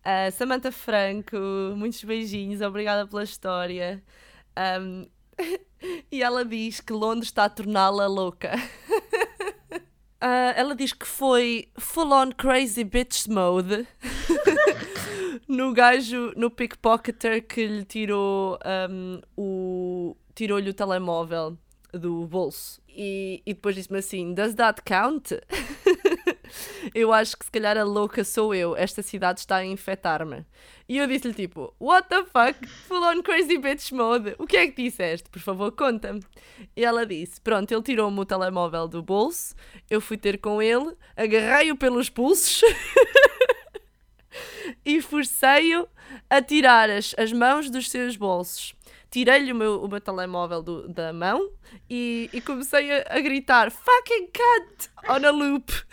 A 0.03 0.31
Samantha 0.31 0.71
Franco, 0.71 1.37
muitos 1.75 2.03
beijinhos, 2.03 2.61
obrigada 2.61 3.07
pela 3.07 3.23
história. 3.23 4.03
Ahm, 4.55 5.05
e 6.11 6.21
ela 6.21 6.43
diz 6.45 6.79
que 6.79 6.93
Londres 6.93 7.29
está 7.29 7.45
a 7.45 7.49
torná-la 7.49 8.07
louca. 8.07 8.51
Ah, 10.21 10.53
ela 10.57 10.75
diz 10.75 10.91
que 10.91 11.07
foi 11.07 11.71
full 11.77 12.11
on 12.11 12.33
crazy 12.33 12.83
bitch 12.83 13.25
mode 13.27 13.87
no 15.49 15.73
gajo, 15.73 16.31
no 16.37 16.51
pickpocketer 16.51 17.45
que 17.45 17.65
lhe 17.65 17.83
tirou 17.83 18.59
um, 18.89 19.19
o 19.35 20.15
tirou-lhe 20.35 20.69
o 20.69 20.73
telemóvel 20.73 21.57
do 21.91 22.27
bolso 22.27 22.79
e, 22.87 23.41
e 23.45 23.53
depois 23.53 23.75
disse-me 23.75 23.97
assim, 23.97 24.33
does 24.33 24.53
that 24.55 24.81
count? 24.83 25.31
eu 26.93 27.11
acho 27.11 27.37
que 27.37 27.45
se 27.45 27.51
calhar 27.51 27.77
a 27.77 27.83
louca 27.83 28.23
sou 28.23 28.53
eu, 28.53 28.75
esta 28.75 29.01
cidade 29.01 29.39
está 29.39 29.57
a 29.57 29.65
infectar-me. 29.65 30.45
E 30.87 30.97
eu 30.97 31.07
disse-lhe 31.07 31.33
tipo, 31.33 31.73
what 31.79 32.07
the 32.09 32.23
fuck? 32.25 32.67
Full 32.87 33.03
on 33.03 33.21
crazy 33.21 33.57
bitch 33.57 33.91
mode. 33.91 34.35
O 34.37 34.45
que 34.45 34.57
é 34.57 34.67
que 34.67 34.83
disseste? 34.83 35.29
Por 35.29 35.41
favor, 35.41 35.71
conta-me. 35.71 36.21
E 36.75 36.83
ela 36.83 37.05
disse, 37.05 37.39
pronto, 37.41 37.71
ele 37.71 37.83
tirou-me 37.83 38.19
o 38.19 38.25
telemóvel 38.25 38.87
do 38.87 39.01
bolso, 39.01 39.55
eu 39.89 40.01
fui 40.01 40.17
ter 40.17 40.39
com 40.39 40.61
ele, 40.61 40.95
agarrei-o 41.15 41.75
pelos 41.75 42.09
pulsos 42.09 42.61
e 44.97 45.01
forcei-o 45.01 45.87
a 46.29 46.41
tirar 46.41 46.89
as, 46.89 47.13
as 47.17 47.31
mãos 47.31 47.69
dos 47.69 47.89
seus 47.89 48.15
bolsos. 48.17 48.73
Tirei-lhe 49.11 49.51
o 49.51 49.55
meu, 49.55 49.83
o 49.83 49.87
meu 49.87 49.99
telemóvel 49.99 50.61
do- 50.61 50.87
da 50.87 51.11
mão 51.13 51.51
e, 51.89 52.29
e 52.31 52.41
comecei 52.41 52.91
a, 52.91 53.05
a 53.09 53.19
gritar 53.19 53.71
fucking 53.71 54.27
cunt 54.27 54.89
on 55.09 55.25
a 55.27 55.31
loop. 55.31 55.71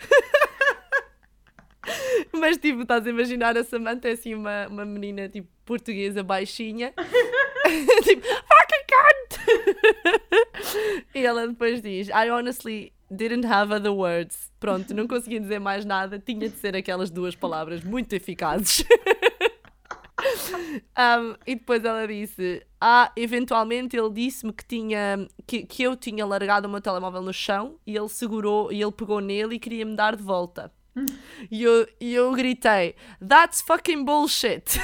Mas 2.33 2.57
tipo, 2.57 2.81
estás 2.81 3.07
a 3.07 3.09
imaginar 3.09 3.57
a 3.57 3.63
Samantha 3.63 4.09
é 4.09 4.11
assim 4.11 4.35
uma, 4.35 4.67
uma 4.67 4.83
menina 4.85 5.29
tipo 5.29 5.47
portuguesa 5.65 6.21
baixinha 6.21 6.93
tipo 8.03 8.27
fucking 8.27 8.85
cunt 8.91 9.37
e 11.15 11.25
ela 11.25 11.47
depois 11.47 11.81
diz 11.81 12.09
I 12.09 12.29
honestly 12.29 12.91
didn't 13.09 13.45
have 13.45 13.73
other 13.73 13.91
words 13.91 14.51
pronto, 14.59 14.93
não 14.93 15.07
conseguia 15.07 15.39
dizer 15.39 15.59
mais 15.59 15.85
nada 15.85 16.19
tinha 16.19 16.49
de 16.49 16.57
ser 16.57 16.75
aquelas 16.75 17.09
duas 17.09 17.35
palavras 17.35 17.83
muito 17.83 18.13
eficazes 18.13 18.83
Um, 20.97 21.35
e 21.45 21.55
depois 21.55 21.83
ela 21.85 22.07
disse: 22.07 22.65
Ah, 22.81 23.11
eventualmente 23.15 23.95
ele 23.95 24.09
disse-me 24.09 24.51
que, 24.51 24.65
tinha, 24.65 25.27
que, 25.45 25.63
que 25.63 25.83
eu 25.83 25.95
tinha 25.95 26.25
largado 26.25 26.67
o 26.67 26.71
meu 26.71 26.81
telemóvel 26.81 27.21
no 27.21 27.33
chão 27.33 27.79
e 27.85 27.95
ele 27.95 28.09
segurou 28.09 28.71
e 28.71 28.81
ele 28.81 28.91
pegou 28.91 29.19
nele 29.19 29.55
e 29.55 29.59
queria 29.59 29.85
me 29.85 29.95
dar 29.95 30.15
de 30.15 30.23
volta. 30.23 30.71
E 31.51 31.61
eu, 31.61 31.87
e 32.01 32.13
eu 32.13 32.31
gritei: 32.33 32.95
That's 33.25 33.61
fucking 33.61 34.03
bullshit! 34.03 34.79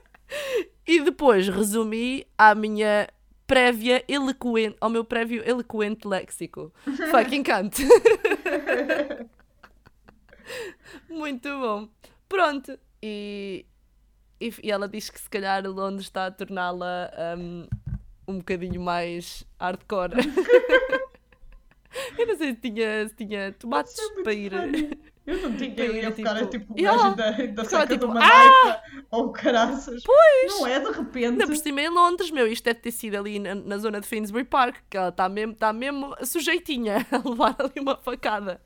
e 0.86 1.00
depois 1.00 1.48
resumi 1.48 2.26
à 2.36 2.54
minha 2.54 3.08
prévia 3.46 4.04
eloquente, 4.08 4.76
ao 4.80 4.90
meu 4.90 5.04
prévio 5.04 5.42
eloquente 5.46 6.06
léxico. 6.06 6.72
fucking 7.10 7.42
canto. 7.42 7.82
Muito 11.08 11.48
bom. 11.48 11.88
Pronto. 12.28 12.78
E, 13.02 13.66
e, 14.40 14.52
e 14.62 14.70
ela 14.70 14.88
diz 14.88 15.10
que 15.10 15.20
se 15.20 15.28
calhar 15.28 15.66
Londres 15.66 16.06
está 16.06 16.26
a 16.26 16.30
torná-la 16.30 17.10
um, 17.38 17.66
um 18.26 18.38
bocadinho 18.38 18.80
mais 18.80 19.44
hardcore. 19.58 20.14
eu 22.18 22.26
não 22.26 22.36
sei 22.36 22.54
se 22.54 22.60
tinha, 22.60 23.08
se 23.08 23.14
tinha 23.14 23.52
tomates 23.52 23.98
é 23.98 24.22
para 24.22 24.32
ir. 24.32 24.52
Eu 25.26 25.38
não 25.40 25.56
tinha, 25.56 25.74
eu 25.78 25.94
ia 25.94 26.02
Tipo, 26.10 26.16
ficar 26.16 26.46
tipo 26.48 26.74
o 26.74 26.78
yeah. 26.78 27.02
gajo 27.02 27.16
da, 27.16 27.46
da 27.46 27.64
saca 27.64 27.86
tipo, 27.86 28.06
de 28.06 28.12
uma 28.12 28.20
"Ah!" 28.22 28.82
ou 29.10 29.32
caraças. 29.32 30.02
Pois! 30.04 30.52
Não 30.52 30.66
é 30.66 30.78
de 30.78 30.90
repente. 30.90 31.24
Ainda 31.26 31.46
por 31.46 31.56
cima 31.56 31.80
em 31.80 31.88
Londres, 31.88 32.30
meu, 32.30 32.46
isto 32.46 32.64
deve 32.64 32.80
ter 32.80 32.90
sido 32.90 33.16
ali 33.16 33.38
na, 33.38 33.54
na 33.54 33.78
zona 33.78 34.00
de 34.02 34.06
Finsbury 34.06 34.44
Park, 34.44 34.76
que 34.90 34.96
ela 34.98 35.08
está 35.08 35.26
mesmo, 35.28 35.54
tá 35.54 35.72
mesmo 35.72 36.14
sujeitinha 36.24 37.06
a 37.10 37.26
levar 37.26 37.56
ali 37.58 37.72
uma 37.80 37.96
facada. 37.96 38.60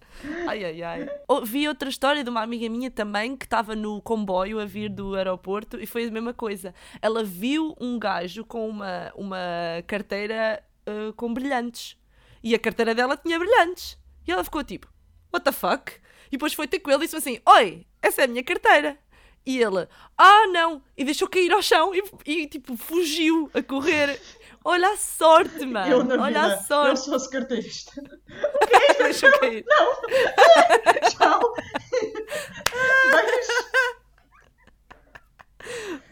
Ai, 0.48 0.64
ai, 0.64 0.82
ai. 0.82 1.08
Oh, 1.28 1.42
Vi 1.44 1.68
outra 1.68 1.88
história 1.88 2.24
de 2.24 2.30
uma 2.30 2.42
amiga 2.42 2.68
minha 2.68 2.90
também 2.90 3.36
que 3.36 3.46
estava 3.46 3.76
no 3.76 4.02
comboio 4.02 4.58
a 4.58 4.64
vir 4.64 4.88
do 4.90 5.14
aeroporto 5.14 5.78
e 5.80 5.86
foi 5.86 6.08
a 6.08 6.10
mesma 6.10 6.34
coisa. 6.34 6.74
Ela 7.00 7.22
viu 7.22 7.76
um 7.80 7.98
gajo 8.00 8.44
com 8.44 8.68
uma, 8.68 9.12
uma 9.14 9.38
carteira 9.86 10.60
uh, 10.88 11.12
com 11.12 11.32
brilhantes 11.32 11.96
e 12.42 12.52
a 12.54 12.58
carteira 12.58 12.94
dela 12.96 13.16
tinha 13.16 13.38
brilhantes. 13.38 13.96
E 14.26 14.32
ela 14.32 14.42
ficou 14.42 14.64
tipo, 14.64 14.88
what 15.32 15.44
the 15.44 15.52
fuck? 15.52 15.92
E 16.28 16.32
depois 16.32 16.54
foi 16.54 16.66
ter 16.66 16.78
com 16.78 16.90
ele 16.90 17.00
e 17.00 17.06
disse 17.06 17.16
assim: 17.16 17.40
Oi, 17.46 17.86
essa 18.00 18.22
é 18.22 18.24
a 18.24 18.28
minha 18.28 18.44
carteira. 18.44 18.98
E 19.46 19.62
ele, 19.62 19.88
ah 20.16 20.46
não! 20.48 20.82
E 20.94 21.04
deixou 21.04 21.26
cair 21.26 21.50
ao 21.52 21.62
chão 21.62 21.92
e, 21.94 22.02
e, 22.26 22.46
tipo 22.46 22.76
fugiu 22.76 23.50
a 23.54 23.62
correr. 23.62 24.20
Olha 24.62 24.90
a 24.90 24.96
sorte, 24.98 25.64
mano! 25.64 25.90
eu 25.90 26.04
na 26.04 26.22
Olha 26.22 26.42
vida, 26.42 26.54
a 26.54 26.62
sorte! 26.62 26.90
eu 26.90 26.96
sou 26.96 27.18
secretarista. 27.18 27.92
Deixou 28.98 29.32
cair. 29.38 29.64
Tchau! 29.64 30.02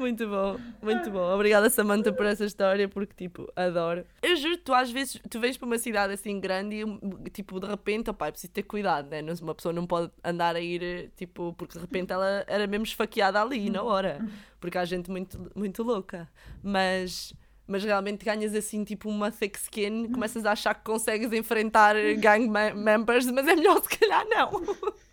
Muito 0.07 0.29
bom, 0.29 0.57
muito 0.81 1.11
bom. 1.11 1.35
Obrigada, 1.35 1.69
Samantha, 1.69 2.13
por 2.13 2.25
essa 2.27 2.45
história, 2.45 2.89
porque, 2.89 3.13
tipo, 3.17 3.51
adoro. 3.57 4.05
Eu 4.23 4.37
juro, 4.37 4.57
tu 4.59 4.73
às 4.73 4.89
vezes, 4.89 5.21
tu 5.29 5.41
vens 5.41 5.57
para 5.57 5.67
uma 5.67 5.79
cidade 5.79 6.13
assim 6.13 6.39
grande 6.39 6.85
e, 7.25 7.31
tipo, 7.31 7.59
de 7.59 7.67
repente, 7.67 8.09
opá, 8.09 8.29
é 8.29 8.31
preciso 8.31 8.53
ter 8.53 8.63
cuidado, 8.63 9.09
né? 9.11 9.21
Uma 9.43 9.55
pessoa 9.55 9.73
não 9.73 9.85
pode 9.85 10.13
andar 10.23 10.55
a 10.55 10.61
ir, 10.61 11.11
tipo, 11.17 11.53
porque 11.59 11.75
de 11.75 11.81
repente 11.81 12.13
ela 12.13 12.45
era 12.47 12.69
mesmo 12.69 12.85
esfaqueada 12.85 13.43
ali, 13.43 13.69
na 13.69 13.83
hora. 13.83 14.25
Porque 14.61 14.79
há 14.79 14.85
gente 14.85 15.11
muito, 15.11 15.51
muito 15.57 15.83
louca. 15.83 16.29
Mas... 16.63 17.35
Mas 17.69 17.83
realmente 17.83 18.25
ganhas 18.25 18.55
assim, 18.55 18.85
tipo, 18.85 19.09
uma 19.09 19.29
thick 19.33 19.59
skin, 19.59 20.09
começas 20.13 20.47
a 20.47 20.53
achar 20.53 20.73
que 20.73 20.85
consegues 20.85 21.33
enfrentar 21.33 21.97
gang 22.21 22.49
me- 22.49 22.73
members, 22.75 23.29
mas 23.29 23.45
é 23.49 23.57
melhor 23.57 23.83
se 23.83 23.89
calhar 23.99 24.25
não. 24.29 24.53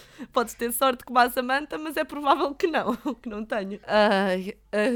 Podes 0.32 0.54
ter 0.54 0.72
sorte 0.72 1.04
como 1.04 1.18
a 1.18 1.28
Samantha, 1.30 1.76
mas 1.78 1.96
é 1.96 2.04
provável 2.04 2.54
que 2.54 2.66
não, 2.66 2.94
que 3.22 3.28
não 3.28 3.44
tenho. 3.44 3.78
Ai, 3.86 4.54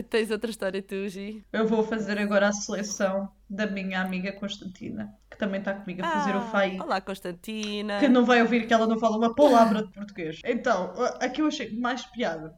tens 0.09 0.31
outra 0.31 0.51
história 0.51 0.83
tu, 0.83 1.09
Gi? 1.09 1.45
Eu 1.53 1.67
vou 1.67 1.83
fazer 1.85 2.19
agora 2.19 2.49
a 2.49 2.53
seleção 2.53 3.31
da 3.49 3.67
minha 3.67 4.01
amiga 4.01 4.33
Constantina, 4.33 5.13
que 5.31 5.37
também 5.37 5.61
está 5.61 5.75
comigo 5.75 6.05
a 6.05 6.09
fazer 6.11 6.35
o 6.37 6.39
Ah, 6.39 6.47
FAI. 6.47 6.79
Olá, 6.81 7.01
Constantina. 7.01 7.99
que 7.99 8.09
não 8.09 8.25
vai 8.25 8.41
ouvir 8.43 8.67
que 8.67 8.73
ela 8.75 8.87
não 8.87 8.99
fala 8.99 9.17
uma 9.17 9.35
palavra 9.35 9.83
de 9.85 9.93
português. 9.93 10.41
Então, 10.45 10.93
a 11.21 11.29
que 11.29 11.43
eu 11.43 11.47
achei 11.47 11.77
mais 11.79 12.05
piada 12.07 12.55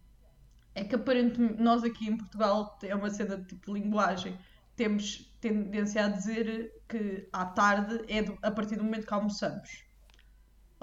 é 0.75 0.85
que 0.85 0.95
aparentemente 0.95 1.61
nós 1.63 1.83
aqui 1.85 2.09
em 2.09 2.17
Portugal 2.17 2.79
é 2.83 2.95
uma 2.95 3.11
cena 3.11 3.37
de 3.37 3.47
tipo 3.47 3.73
linguagem. 3.75 4.37
Temos 4.77 5.31
tendência 5.41 6.05
a 6.07 6.09
dizer 6.09 6.73
que 6.89 7.29
à 7.33 7.45
tarde 7.45 8.01
é 8.09 8.23
do- 8.23 8.39
a 8.43 8.51
partir 8.51 8.77
do 8.77 8.85
momento 8.85 9.07
que 9.07 9.13
almoçamos. 9.15 9.85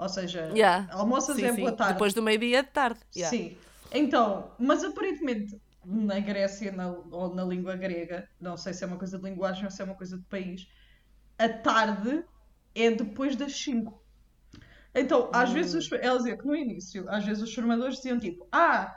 Ou 0.00 0.08
seja, 0.08 0.50
Yeah. 0.54 0.88
almoças 0.92 1.36
Sim, 1.36 1.44
é 1.44 1.52
sim. 1.52 1.60
boa 1.60 1.72
tarde. 1.72 1.92
Depois 1.92 2.14
do 2.14 2.22
meio-dia 2.22 2.62
de 2.62 2.70
tarde. 2.70 2.98
Yeah. 3.14 3.36
Sim. 3.36 3.56
Então, 3.92 4.50
mas 4.58 4.82
aparentemente 4.82 5.60
na 5.84 6.18
Grécia 6.20 6.72
na- 6.72 6.90
ou 7.10 7.34
na 7.34 7.44
língua 7.44 7.76
grega, 7.76 8.28
não 8.40 8.56
sei 8.56 8.72
se 8.72 8.82
é 8.84 8.86
uma 8.86 8.96
coisa 8.96 9.18
de 9.18 9.24
linguagem 9.24 9.64
ou 9.64 9.70
se 9.70 9.82
é 9.82 9.84
uma 9.84 9.94
coisa 9.94 10.16
de 10.16 10.24
país, 10.24 10.66
a 11.38 11.48
tarde 11.48 12.24
é 12.74 12.90
depois 12.90 13.36
das 13.36 13.52
5. 13.56 14.00
Então, 14.94 15.30
às 15.32 15.50
Hum. 15.50 15.54
vezes, 15.54 15.74
os, 15.74 15.92
ela 15.92 16.18
dizia 16.18 16.36
que 16.36 16.46
no 16.46 16.54
início, 16.56 17.08
às 17.08 17.24
vezes 17.24 17.42
os 17.42 17.54
formadores 17.54 17.96
diziam 17.96 18.18
tipo, 18.18 18.46
ah, 18.52 18.96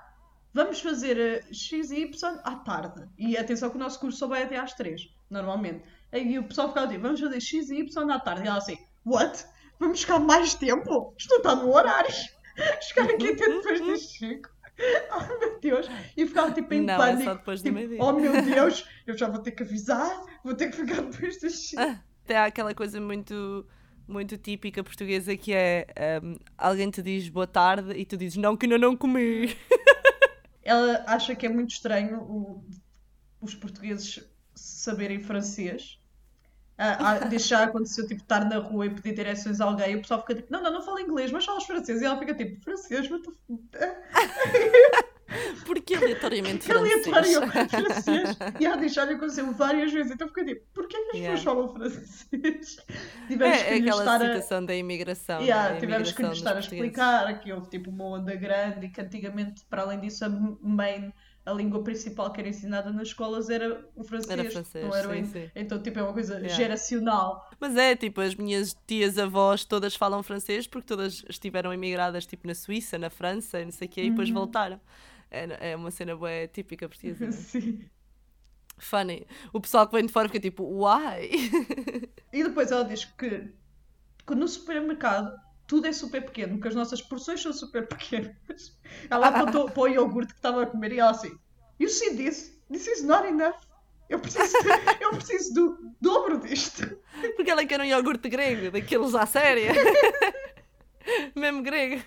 vamos 0.54 0.80
fazer 0.82 1.18
eh, 1.18 1.54
X 1.54 1.92
e 1.92 2.02
Y 2.02 2.40
à 2.44 2.56
tarde. 2.56 3.08
E 3.18 3.38
atenção 3.38 3.70
que 3.70 3.76
o 3.76 3.80
nosso 3.80 4.00
curso 4.00 4.18
só 4.20 4.28
vai 4.28 4.44
até 4.44 4.58
às 4.58 4.74
3, 4.74 5.02
normalmente. 5.30 5.84
Aí 6.12 6.38
o 6.40 6.44
pessoal 6.48 6.70
ficava 6.70 6.88
tipo, 6.88 7.02
vamos 7.02 7.20
fazer 7.20 7.42
X 7.42 7.70
e 7.70 7.80
Y 7.80 8.10
à 8.12 8.20
tarde. 8.20 8.44
E 8.44 8.48
ela 8.48 8.58
assim, 8.58 8.78
what? 9.06 9.46
Vamos 9.80 10.02
ficar 10.02 10.20
mais 10.20 10.54
tempo? 10.54 11.14
Isto 11.18 11.30
não 11.30 11.38
está 11.38 11.56
no 11.56 11.74
horário. 11.74 12.14
Chegar 12.82 13.10
aqui 13.10 13.30
até 13.30 13.48
depois 13.50 13.86
das 13.86 14.02
5. 14.18 14.50
Oh 15.12 15.40
meu 15.40 15.60
Deus! 15.60 15.88
E 16.18 16.26
ficava 16.26 16.52
tipo 16.52 16.74
em 16.74 16.82
Não, 16.82 16.94
é 16.96 16.98
pânico. 16.98 17.24
só 17.24 17.34
depois 17.36 17.62
do 17.62 17.66
tipo, 17.66 17.76
meio-dia. 17.76 17.98
oh 18.02 18.12
meu 18.14 18.32
Deus, 18.42 18.88
eu 19.06 19.16
já 19.18 19.28
vou 19.30 19.40
ter 19.40 19.52
que 19.52 19.62
avisar, 19.64 20.24
vou 20.44 20.56
ter 20.56 20.70
que 20.72 20.78
ficar 20.78 21.02
depois 21.02 21.38
5. 21.40 21.82
Ah, 21.82 22.00
Até 22.24 22.38
há 22.38 22.46
aquela 22.46 22.74
coisa 22.74 23.00
muito, 23.00 23.68
muito 24.08 24.36
típica 24.38 24.84
portuguesa 24.84 25.38
que 25.38 25.54
é 25.54 25.86
um, 26.24 26.38
alguém 26.58 26.90
te 26.90 27.02
diz 27.04 27.30
boa 27.30 27.46
tarde 27.46 27.94
e 27.96 28.04
tu 28.06 28.18
dizes 28.18 28.38
não 28.38 28.58
que 28.58 28.66
ainda 28.66 28.78
não 28.80 28.96
comi. 28.98 29.56
Ela 30.64 31.04
acha 31.08 31.36
que 31.36 31.46
é 31.46 31.50
muito 31.50 31.72
estranho 31.72 32.20
o- 32.22 32.66
os 33.42 33.54
portugueses 33.54 34.24
saberem 34.56 35.20
francês. 35.22 36.00
Diz 37.30 37.44
que 37.44 37.50
já 37.50 37.64
aconteceu 37.64 38.08
tipo 38.08 38.22
estar 38.22 38.46
na 38.46 38.58
rua 38.58 38.86
e 38.86 38.90
pedir 38.90 39.14
direções 39.16 39.60
a 39.62 39.66
alguém 39.66 39.94
e 39.94 39.96
o 39.98 40.02
pessoal 40.02 40.22
fica 40.22 40.36
tipo, 40.36 40.52
não, 40.52 40.62
não, 40.62 40.74
não 40.74 40.82
fala 40.82 41.02
inglês, 41.02 41.32
mas 41.32 41.46
fala 41.46 41.62
francês. 41.62 42.02
E 42.02 42.06
ela 42.06 42.18
fica 42.20 42.34
tipo, 42.34 42.62
francês, 42.64 43.08
the 43.08 43.16
f- 43.16 43.34
Porque 45.66 45.96
aleatoriamente 45.96 46.66
que 46.66 46.72
aleatório 46.72 47.48
francês. 47.50 47.72
francês. 47.72 48.38
E 48.60 48.66
ela 48.66 48.78
diz, 48.78 48.96
olha, 48.98 49.16
aconteceu 49.16 49.52
várias 49.54 49.92
vezes. 49.92 50.12
Então 50.12 50.28
fica 50.28 50.46
tipo, 50.46 50.62
porquê 50.74 50.96
que 50.98 51.10
as 51.12 51.16
Yeah. 51.16 51.36
pessoas 51.38 51.44
falam 51.44 51.74
francês? 51.74 52.78
Tivemos 53.28 53.58
É, 53.58 53.64
que 53.64 53.70
é 53.70 53.80
lhe 53.80 53.90
aquela 53.90 54.04
estar 54.04 54.16
a... 54.22 54.26
situação 54.28 54.66
da 54.66 54.76
imigração. 54.76 55.42
Yeah, 55.42 55.70
né? 55.72 55.78
A 55.78 55.80
tivemos 55.80 56.12
que 56.12 56.22
lhe 56.22 56.28
imigração 56.28 56.32
estar 56.34 56.56
a 56.56 56.60
explicar 56.60 57.40
que 57.40 57.52
houve 57.54 57.70
tipo 57.70 57.90
uma 57.90 58.06
onda 58.06 58.36
grande 58.36 58.86
e 58.86 58.90
que 58.90 59.02
antigamente, 59.02 59.64
para 59.70 59.82
além 59.84 60.00
disso, 60.02 60.24
a 60.26 60.30
main, 60.30 61.12
a 61.46 61.52
língua 61.54 61.84
principal 61.84 62.32
que 62.32 62.40
era 62.40 62.50
ensinada 62.50 62.92
nas 62.92 63.10
escolas 63.10 63.50
era 63.50 63.86
o 63.96 64.04
francês. 64.04 64.40
Era 64.40 64.50
francês, 64.52 64.86
não 64.86 64.96
era 64.96 65.14
sim, 65.14 65.26
sim. 65.26 65.52
Então, 65.56 65.82
tipo, 65.82 66.00
é 66.00 66.04
uma 66.04 66.14
coisa 66.14 66.36
Yeah. 66.36 66.56
geracional. 66.56 67.50
Mas 67.60 67.76
é, 67.78 67.96
tipo, 67.96 68.22
as 68.22 68.36
minhas 68.36 68.76
tias-avós 68.88 69.66
todas 69.66 69.96
falam 69.96 70.24
francês 70.24 70.68
porque 70.68 70.88
todas 70.88 71.24
estiveram 71.30 71.74
imigradas, 71.74 72.26
tipo, 72.26 72.48
na 72.48 72.56
Suíça, 72.56 72.98
na 72.98 73.10
França, 73.10 73.60
e 73.60 73.66
não 73.66 73.72
sei 73.72 73.88
o 73.88 73.92
quê, 73.92 74.02
e 74.06 74.10
depois 74.10 74.30
Uhum. 74.30 74.36
voltaram. 74.36 74.80
É, 75.32 75.72
é 75.72 75.76
uma 75.76 75.92
cena 75.92 76.16
bué 76.16 76.48
típica 76.48 76.88
portuguesa. 76.88 77.26
né? 77.26 77.32
Sim. 77.32 77.90
Funny. 78.78 79.26
O 79.54 79.60
pessoal 79.62 79.88
que 79.88 79.94
vem 79.96 80.06
de 80.06 80.12
fora 80.12 80.28
fica 80.28 80.40
tipo, 80.40 80.64
why? 80.64 81.30
E 82.34 82.44
depois 82.44 82.72
ela 82.72 82.84
diz 82.84 83.06
que, 83.06 83.54
que 84.28 84.36
no 84.36 84.48
supermercado 84.48 85.32
tudo 85.68 85.88
é 85.88 85.94
super 85.94 86.24
pequeno, 86.26 86.60
que 86.60 86.68
as 86.68 86.76
nossas 86.76 87.02
porções 87.02 87.42
são 87.42 87.54
super 87.54 87.88
pequenas. 87.88 88.78
Ela 89.10 89.28
apontou 89.28 89.70
para 89.70 89.82
o 89.84 89.88
iogurte 89.88 90.34
que 90.34 90.40
estava 90.40 90.64
a 90.64 90.66
comer 90.68 90.94
e 90.94 91.00
ela 91.00 91.12
assim: 91.12 91.38
You 91.80 91.90
see 91.90 92.16
this? 92.16 92.60
This 92.72 92.88
is 92.88 93.04
not 93.04 93.28
enough. 93.28 93.56
Eu 94.10 94.20
preciso, 94.20 94.52
de- 94.52 95.04
eu 95.04 95.10
preciso 95.12 95.54
do 95.54 95.96
dobro 96.02 96.40
disto. 96.40 96.98
Porque 97.36 97.50
ela 97.50 97.66
quer 97.66 97.80
um 97.80 97.86
iogurte 97.86 98.30
grego, 98.30 98.72
daqueles 98.72 99.16
à 99.16 99.26
séria. 99.26 99.72
Mesmo 101.36 101.62
grego. 101.64 102.02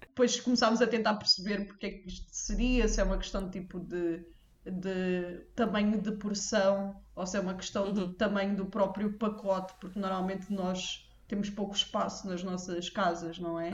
Depois 0.00 0.40
começámos 0.40 0.80
a 0.80 0.86
tentar 0.86 1.14
perceber 1.14 1.66
porque 1.66 1.86
é 1.86 1.90
que 1.90 2.08
isto 2.08 2.26
seria, 2.32 2.88
se 2.88 3.00
é 3.00 3.04
uma 3.04 3.18
questão 3.18 3.44
de 3.48 3.60
tipo 3.60 3.78
de, 3.80 4.24
de 4.64 5.40
tamanho 5.54 6.00
de 6.00 6.12
porção 6.12 7.00
ou 7.14 7.26
se 7.26 7.36
é 7.36 7.40
uma 7.40 7.54
questão 7.54 7.92
do 7.92 8.14
tamanho 8.14 8.56
do 8.56 8.66
próprio 8.66 9.12
pacote, 9.14 9.74
porque 9.80 9.98
normalmente 9.98 10.52
nós 10.52 11.07
temos 11.28 11.50
pouco 11.50 11.74
espaço 11.76 12.26
nas 12.26 12.42
nossas 12.42 12.88
casas, 12.90 13.38
não 13.38 13.60
é? 13.60 13.70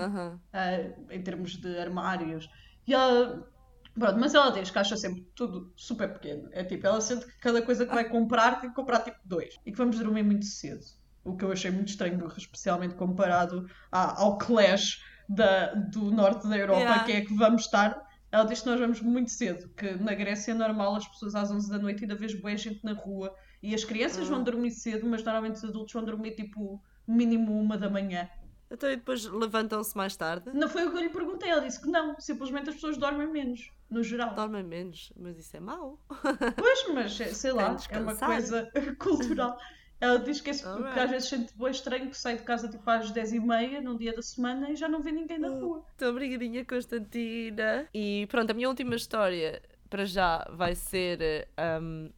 Ah, 0.53 0.77
em 1.11 1.23
termos 1.23 1.57
de 1.57 1.79
armários. 1.79 2.49
E 2.87 2.93
ela. 2.93 3.49
Pronto, 3.97 4.19
mas 4.19 4.35
ela 4.35 4.51
diz 4.51 4.71
que 4.73 4.79
acha 4.79 4.97
sempre 4.97 5.23
tudo 5.37 5.73
super 5.77 6.13
pequeno. 6.15 6.49
É 6.53 6.65
tipo, 6.65 6.85
ela 6.85 7.01
sente 7.01 7.25
que 7.27 7.39
cada 7.39 7.63
coisa 7.63 7.87
que 7.87 7.95
vai 7.95 8.09
comprar 8.09 8.61
tem 8.61 8.69
que 8.69 8.75
comprar 8.75 8.99
tipo 9.01 9.19
dois. 9.25 9.55
E 9.65 9.71
que 9.71 9.79
vamos 9.79 9.97
dormir 10.01 10.25
muito 10.25 10.45
cedo. 10.47 10.81
O 11.25 11.37
que 11.37 11.45
eu 11.45 11.53
achei 11.53 11.71
muito 11.71 11.89
estranho, 11.89 12.27
especialmente 12.37 12.97
comparado 12.97 13.67
à- 13.93 14.21
ao 14.21 14.37
Clash 14.37 15.01
da, 15.29 15.73
do 15.75 16.11
norte 16.11 16.47
da 16.49 16.59
Europa, 16.59 16.81
Yeah. 16.81 17.05
que 17.05 17.13
é 17.13 17.21
que 17.21 17.33
vamos 17.35 17.63
estar. 17.63 18.03
Ela 18.33 18.45
diz 18.45 18.63
que 18.63 18.67
nós 18.69 18.81
vamos 18.81 19.01
muito 19.01 19.31
cedo, 19.31 19.69
que 19.77 19.93
na 19.95 20.13
Grécia 20.13 20.51
é 20.51 20.55
normal 20.55 20.97
as 20.97 21.07
pessoas 21.07 21.37
às 21.37 21.51
11 21.53 21.71
da 21.71 21.79
noite 21.79 22.03
ainda 22.03 22.17
vês 22.17 22.35
boa 22.39 22.57
gente 22.57 22.85
na 22.85 22.95
rua. 22.95 23.33
E 23.63 23.75
as 23.77 23.85
crianças 23.85 24.27
vão 24.29 24.43
dormir 24.43 24.73
cedo, 24.73 25.07
mas 25.07 25.23
normalmente 25.23 25.55
os 25.55 25.65
adultos 25.65 25.93
vão 25.95 26.05
dormir 26.05 26.33
tipo 26.35 26.83
mínimo 27.07 27.59
uma 27.61 27.77
da 27.77 27.89
manhã. 27.89 28.29
Então 28.71 28.91
e 28.91 28.97
depois 28.97 29.25
levantam-se 29.27 29.97
mais 29.97 30.17
tarde? 30.17 30.51
Não 30.53 30.69
foi 30.69 30.87
o 30.87 30.91
que 30.91 30.97
eu 30.97 31.03
lhe 31.03 31.09
perguntei, 31.09 31.51
ela 31.51 31.61
disse 31.61 31.81
que 31.81 31.89
não, 31.89 32.19
simplesmente 32.19 32.71
as 32.71 32.75
pessoas 32.75 32.97
dormem 32.97 33.27
menos, 33.27 33.71
no 33.89 34.03
geral. 34.03 34.35
Dormem 34.35 34.65
menos, 34.65 35.13
mas 35.17 35.39
isso 35.39 35.57
é 35.57 35.61
mau. 35.61 35.99
Pois, 36.57 36.89
mas 36.93 37.13
sei 37.37 37.53
lá, 37.53 37.77
é 37.91 37.99
uma 37.99 38.17
coisa 38.17 38.71
cultural. 38.99 39.59
Ela 40.01 40.19
diz 40.19 40.41
que, 40.41 40.51
esse, 40.51 40.63
que 40.65 40.99
às 40.99 41.11
vezes 41.11 41.29
sente 41.29 41.57
bem 41.57 41.71
estranho 41.71 42.11
que 42.11 42.19
sai 42.19 42.37
de 42.37 42.43
casa 42.43 42.69
tipo 42.69 42.89
às 42.91 43.13
10h30 43.13 43.81
num 43.81 43.97
dia 43.97 44.13
da 44.13 44.23
semana 44.23 44.71
e 44.71 44.77
já 44.77 44.89
não 44.89 45.01
vê 45.01 45.13
ninguém 45.13 45.39
na 45.39 45.49
rua. 45.49 45.85
Estou 45.93 46.11
obrigadinha, 46.11 46.65
Constantina. 46.65 47.89
E 47.95 48.27
pronto, 48.27 48.51
a 48.51 48.55
minha 48.55 48.69
última 48.69 48.97
história 48.97 49.63
para 49.89 50.05
já 50.05 50.47
vai 50.53 50.75
ser. 50.75 51.49
um, 51.81 52.11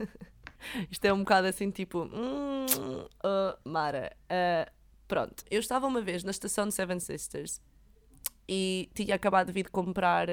Isto 0.90 1.04
é 1.04 1.12
um 1.12 1.20
bocado 1.20 1.46
assim, 1.46 1.70
tipo. 1.70 2.04
hum, 2.04 2.66
uh, 3.24 3.68
Mara, 3.68 4.14
uh, 4.24 4.70
pronto. 5.06 5.44
Eu 5.50 5.60
estava 5.60 5.86
uma 5.86 6.00
vez 6.00 6.24
na 6.24 6.30
estação 6.30 6.66
de 6.66 6.74
Seven 6.74 7.00
Sisters 7.00 7.60
e 8.48 8.90
tinha 8.94 9.14
acabado 9.14 9.48
de 9.48 9.52
vir 9.52 9.70
comprar 9.70 10.28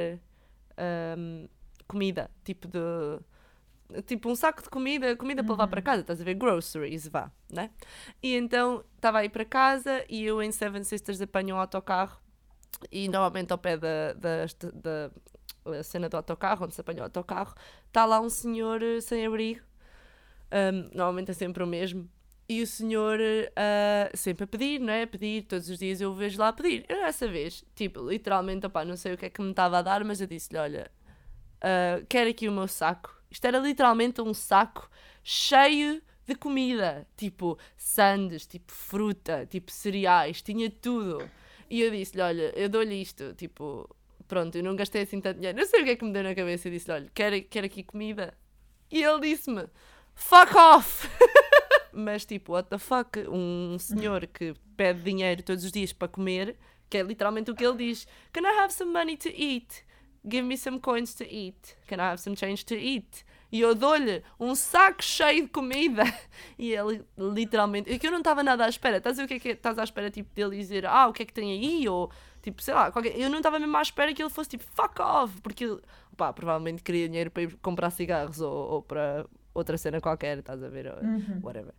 um, 1.18 1.48
comida, 1.88 2.30
tipo 2.44 2.68
de. 2.68 2.80
Tipo 4.06 4.30
um 4.30 4.36
saco 4.36 4.64
de 4.64 4.70
comida, 4.70 5.18
comida 5.18 5.44
para 5.44 5.52
levar 5.52 5.68
para 5.68 5.82
casa, 5.82 6.00
estás 6.00 6.22
a 6.22 6.24
ver? 6.24 6.36
Groceries, 6.36 7.10
vá, 7.10 7.30
né? 7.52 7.72
E 8.24 8.36
então 8.36 8.86
estava 8.96 9.20
aí 9.20 9.28
para 9.28 9.44
casa 9.44 10.06
e 10.10 10.24
eu 10.24 10.42
em 10.42 10.50
Seven 10.50 10.82
Sisters 10.86 11.20
apanho 11.20 11.58
um 11.58 11.60
autocarro 11.60 12.18
e 12.90 13.10
normalmente 13.10 13.52
ao 13.52 13.58
pé 13.58 13.76
da, 13.76 14.14
da, 14.14 14.46
da 14.74 15.12
a 15.66 15.84
cena 15.84 16.10
do 16.10 16.18
autocarro, 16.18 16.66
onde 16.66 16.74
se 16.74 16.82
apanha 16.82 17.02
o 17.02 17.04
autocarro, 17.04 17.54
está 17.88 18.06
lá 18.06 18.20
um 18.20 18.30
senhor 18.30 18.82
eh, 18.82 19.02
sem 19.02 19.26
abrigo, 19.26 19.62
Um, 20.52 20.90
normalmente 20.96 21.32
é 21.32 21.34
sempre 21.34 21.64
o 21.64 21.68
mesmo, 21.68 22.10
e 22.50 22.62
o 22.62 22.68
senhor 22.68 23.18
eh, 23.22 24.12
sempre 24.14 24.44
a 24.44 24.48
pedir, 24.48 24.80
não 24.80 24.92
é? 24.92 25.04
A 25.04 25.08
pedir, 25.08 25.44
todos 25.44 25.70
os 25.70 25.80
dias 25.80 26.02
eu 26.02 26.12
o 26.12 26.14
vejo 26.14 26.38
lá 26.38 26.50
a 26.50 26.54
pedir. 26.54 26.86
Eu 26.90 26.98
dessa 26.98 27.26
vez, 27.26 27.64
tipo, 27.74 28.06
literalmente, 28.10 28.66
opá, 28.66 28.84
não 28.84 28.98
sei 28.98 29.14
o 29.14 29.18
que 29.18 29.26
é 29.28 29.30
que 29.30 29.42
me 29.42 29.52
estava 29.52 29.78
a 29.78 29.82
dar, 29.82 30.04
mas 30.04 30.20
eu 30.20 30.28
disse-lhe, 30.28 30.60
olha, 30.60 30.92
ah, 31.62 32.04
quero 32.10 32.30
aqui 32.30 32.50
o 32.50 32.52
meu 32.52 32.68
saco. 32.68 33.16
Isto 33.30 33.46
era 33.46 33.60
literalmente 33.60 34.20
um 34.22 34.34
saco 34.34 34.90
cheio 35.24 36.02
de 36.26 36.36
comida, 36.36 37.08
tipo 37.16 37.58
sandes, 37.78 38.46
tipo 38.46 38.72
fruta, 38.74 39.46
tipo 39.50 39.72
cereais, 39.72 40.42
tinha 40.42 40.70
tudo. 40.70 41.30
E 41.70 41.82
eu 41.82 41.90
disse-lhe, 41.90 42.22
olha, 42.22 42.52
eu 42.54 42.68
dou-lhe 42.68 43.02
isto, 43.02 43.34
tipo, 43.36 43.90
pronto, 44.28 44.58
eu 44.58 44.64
não 44.64 44.76
gastei 44.76 45.04
assim 45.04 45.22
tanto 45.22 45.38
dinheiro. 45.38 45.58
Não 45.58 45.66
sei 45.66 45.82
o 45.82 45.86
que 45.86 45.92
é 45.92 45.96
que 45.96 46.04
me 46.04 46.12
deu 46.12 46.24
na 46.24 46.36
cabeça. 46.36 46.68
Eu 46.68 46.74
disse-lhe, 46.74 46.94
olha, 46.94 47.12
quero, 47.14 47.42
quero 47.44 47.66
aqui 47.66 47.84
comida. 47.84 48.34
E 48.92 49.02
ele 49.02 49.22
disse-me, 49.22 49.68
fuck 50.22 50.56
off! 50.56 51.10
Mas 51.92 52.26
tipo, 52.26 52.54
what 52.54 52.70
the 52.70 52.78
fuck? 52.78 53.20
Um 53.28 53.78
senhor 53.78 54.28
que 54.28 54.54
pede 54.78 55.02
dinheiro 55.02 55.44
todos 55.44 55.66
os 55.66 55.72
dias 55.72 55.92
para 55.92 56.08
comer, 56.08 56.58
que 56.90 56.98
é 56.98 57.04
literalmente 57.04 57.52
o 57.52 57.56
que 57.56 57.66
ele 57.66 57.78
diz: 57.78 58.08
Can 58.32 58.42
I 58.42 58.60
have 58.60 58.74
some 58.74 58.92
money 58.92 59.18
to 59.18 59.30
eat? 59.30 59.84
Give 60.24 60.44
me 60.44 60.56
some 60.56 60.80
coins 60.80 61.16
to 61.16 61.24
eat. 61.24 61.76
Can 61.88 61.98
I 61.98 62.12
have 62.12 62.22
some 62.22 62.36
change 62.36 62.64
to 62.66 62.76
eat? 62.76 63.26
E 63.52 63.60
eu 63.60 63.76
dou-lhe 63.76 64.24
um 64.40 64.56
saco 64.56 65.04
cheio 65.04 65.44
de 65.44 65.50
comida. 65.50 66.04
E 66.58 66.74
ele 66.74 67.04
literalmente. 67.18 67.92
É 67.92 67.98
que 67.98 68.06
eu 68.08 68.12
não 68.12 68.20
estava 68.20 68.44
nada 68.44 68.66
à 68.66 68.70
espera. 68.70 68.98
Estás 68.98 69.18
a 69.18 69.24
ver 69.24 69.26
o 69.26 69.28
que 69.28 69.34
é 69.34 69.40
que 69.40 69.50
é? 69.50 69.52
Estás 69.54 69.80
à 69.80 69.84
espera 69.84 70.12
tipo, 70.12 70.34
dele 70.34 70.56
dizer 70.56 70.86
ah, 70.86 71.08
o 71.08 71.14
que 71.14 71.24
é 71.24 71.26
que 71.26 71.34
tem 71.34 71.52
aí? 71.52 71.90
Ou 71.90 72.12
tipo, 72.42 72.62
sei 72.62 72.74
lá, 72.74 72.92
qualquer... 72.92 73.20
eu 73.20 73.30
não 73.30 73.38
estava 73.38 73.58
mesmo 73.58 73.76
à 73.76 73.82
espera 73.82 74.14
que 74.14 74.22
ele 74.22 74.30
fosse 74.30 74.52
tipo 74.52 74.64
fuck 74.64 75.02
off. 75.02 75.42
Porque 75.42 75.66
ele, 75.66 75.82
pá, 76.16 76.32
provavelmente 76.32 76.84
queria 76.84 77.08
dinheiro 77.10 77.32
para 77.32 77.44
ir 77.44 77.58
comprar 77.58 77.90
cigarros 77.90 78.40
ou, 78.42 78.54
ou 78.54 78.82
para 78.84 79.26
outra 79.54 79.78
cena 79.78 80.00
qualquer, 80.02 80.40
estás 80.40 80.64
a 80.64 80.70
ver? 80.70 80.88
Ou 80.88 80.98
Whatever. 81.44 81.74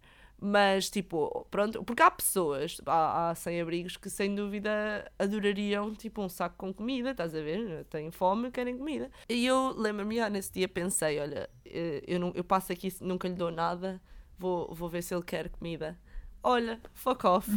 Mas, 0.44 0.90
tipo, 0.90 1.46
pronto, 1.52 1.85
porque 1.85 2.02
há 2.02 2.11
pessoas, 2.11 2.80
há, 2.85 3.30
há 3.30 3.35
sem-abrigos 3.37 3.96
que 3.96 4.11
sem 4.11 4.35
dúvida 4.35 5.08
adorariam, 5.16 5.94
tipo, 5.94 6.20
um 6.20 6.28
saco 6.28 6.56
com 6.58 6.74
comida, 6.74 7.12
estás 7.12 7.32
a 7.32 7.40
ver? 7.40 7.85
Têm 7.85 8.11
fome, 8.11 8.50
querem 8.50 8.76
comida. 8.76 9.08
E 9.28 9.46
eu 9.46 9.72
lembro-me, 9.76 10.18
ah, 10.18 10.28
nesse 10.28 10.52
dia 10.52 10.66
pensei, 10.66 11.20
olha, 11.20 11.48
eh, 11.64 12.02
eu, 12.08 12.18
não, 12.18 12.32
eu 12.35 12.42
passo 12.42 12.72
aqui, 12.72 12.92
nunca 13.00 13.28
lhe 13.28 13.37
dou 13.37 13.52
nada, 13.52 14.02
vou, 14.37 14.74
vou 14.74 14.88
ver 14.88 15.02
se 15.02 15.14
ele 15.14 15.22
quer 15.22 15.48
comida. 15.48 15.96
Olha, 16.42 16.80
fuck 16.92 17.24
off. 17.24 17.48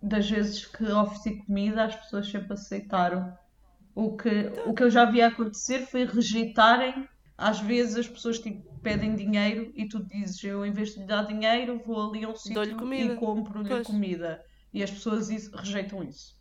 Das 0.00 0.30
vezes 0.30 0.64
que 0.66 0.84
ofereci 0.84 1.42
comida, 1.44 1.84
as 1.84 1.96
pessoas 1.96 2.30
sempre 2.30 2.52
aceitaram. 2.52 3.36
O 3.92 4.16
que, 4.16 4.52
o 4.64 4.72
que 4.72 4.84
eu 4.84 4.90
já 4.90 5.04
vi 5.04 5.20
acontecer 5.20 5.80
foi 5.86 6.04
rejeitarem. 6.04 7.08
Às 7.38 7.60
vezes 7.60 7.96
as 7.96 8.08
pessoas 8.08 8.38
tipo, 8.38 8.62
pedem 8.80 9.14
dinheiro 9.14 9.70
e 9.74 9.86
tu 9.86 10.02
dizes, 10.02 10.42
eu 10.42 10.64
em 10.64 10.72
vez 10.72 10.94
de 10.94 11.00
lhe 11.00 11.06
dar 11.06 11.24
dinheiro, 11.24 11.82
vou 11.84 12.08
ali 12.10 12.24
a 12.24 12.28
um 12.30 12.36
sítio 12.36 12.62
e 12.94 13.16
compro-lhe 13.16 13.84
comida. 13.84 14.42
E 14.72 14.82
as 14.82 14.90
pessoas 14.90 15.28
isso- 15.30 15.54
rejeitam 15.54 16.02
isso. 16.02 16.34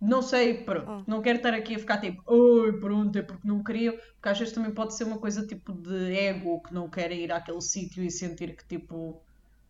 Não 0.00 0.22
sei, 0.22 0.62
pronto, 0.62 1.04
Oh. 1.08 1.10
não 1.10 1.20
quero 1.20 1.38
estar 1.38 1.52
aqui 1.52 1.74
a 1.74 1.78
ficar 1.78 1.98
tipo, 2.00 2.22
oi, 2.32 2.78
pronto, 2.78 3.18
é 3.18 3.22
porque 3.22 3.46
não 3.48 3.64
queriam, 3.64 3.96
porque 3.96 4.28
às 4.28 4.38
vezes 4.38 4.54
também 4.54 4.70
pode 4.70 4.94
ser 4.94 5.02
uma 5.04 5.18
coisa 5.18 5.44
tipo 5.44 5.72
de 5.72 6.14
ego, 6.16 6.62
que 6.62 6.72
não 6.72 6.88
querem 6.88 7.22
ir 7.24 7.32
àquele 7.32 7.60
sítio 7.60 8.04
e 8.04 8.10
sentir 8.10 8.54
que 8.56 8.64
tipo, 8.68 9.20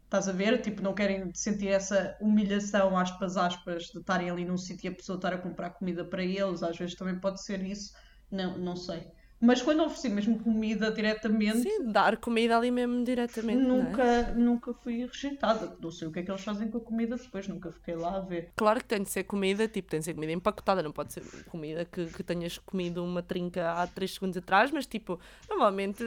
estás 0.05 0.29
a 0.29 0.33
ver? 0.33 0.61
Tipo, 0.61 0.83
não 0.83 0.93
querem 0.93 1.33
sentir 1.35 1.69
essa 1.69 2.15
humilhação, 2.21 2.99
aspas, 2.99 3.39
aspas, 3.39 3.85
de 3.85 4.01
estarem 4.01 4.29
ali 4.29 4.45
num 4.45 4.59
sítio 4.59 4.89
e 4.89 4.93
a 4.93 4.95
pessoa 4.95 5.17
estar 5.17 5.33
a 5.33 5.39
comprar 5.39 5.71
comida 5.71 6.05
para 6.05 6.23
eles, 6.23 6.63
às 6.63 6.77
vezes 6.77 6.95
também 6.95 7.19
pode 7.19 7.43
ser 7.43 7.63
isso, 7.65 7.95
não, 8.31 8.59
não 8.59 8.77
sei. 8.77 9.07
Mas 9.41 9.63
quando 9.63 9.85
ofereci 9.85 10.09
mesmo 10.09 10.39
comida 10.41 10.91
diretamente, 10.91 11.61
Sim, 11.63 11.93
dar 11.93 12.17
comida 12.17 12.57
ali 12.57 12.73
mesmo 12.73 13.05
diretamente. 13.05 13.61
é? 13.61 13.63
nunca, 13.63 14.23
nunca 14.35 14.75
fui 14.75 15.07
rejeitada. 15.07 15.77
Não 15.81 15.93
sei 15.93 16.09
o 16.09 16.11
que 16.13 16.19
é 16.19 16.23
que 16.25 16.31
eles 16.31 16.43
fazem 16.43 16.69
com 16.69 16.79
a 16.79 16.81
comida 16.81 17.17
depois, 17.17 17.47
nunca 17.47 17.71
fiquei 17.71 17.95
lá 17.95 18.17
a 18.17 18.21
ver. 18.21 18.53
Claro 18.57 18.81
que 18.81 18.87
tem 18.87 19.01
de 19.03 19.09
ser 19.11 19.23
comida, 19.25 19.69
tipo, 19.69 19.89
tem 19.91 20.01
de 20.01 20.07
ser 20.07 20.15
comida 20.15 20.33
empacotada, 20.33 20.83
não 20.83 20.91
pode 20.91 21.13
ser 21.13 21.23
comida 21.49 21.85
que, 21.85 22.07
que 22.07 22.23
tenhas 22.25 22.59
comido 22.59 23.05
uma 23.05 23.23
trinca 23.23 23.75
há 23.75 23.87
3 23.87 24.13
segundos 24.15 24.37
atrás, 24.37 24.73
mas 24.73 24.87
tipo, 24.87 25.21
normalmente 25.49 26.03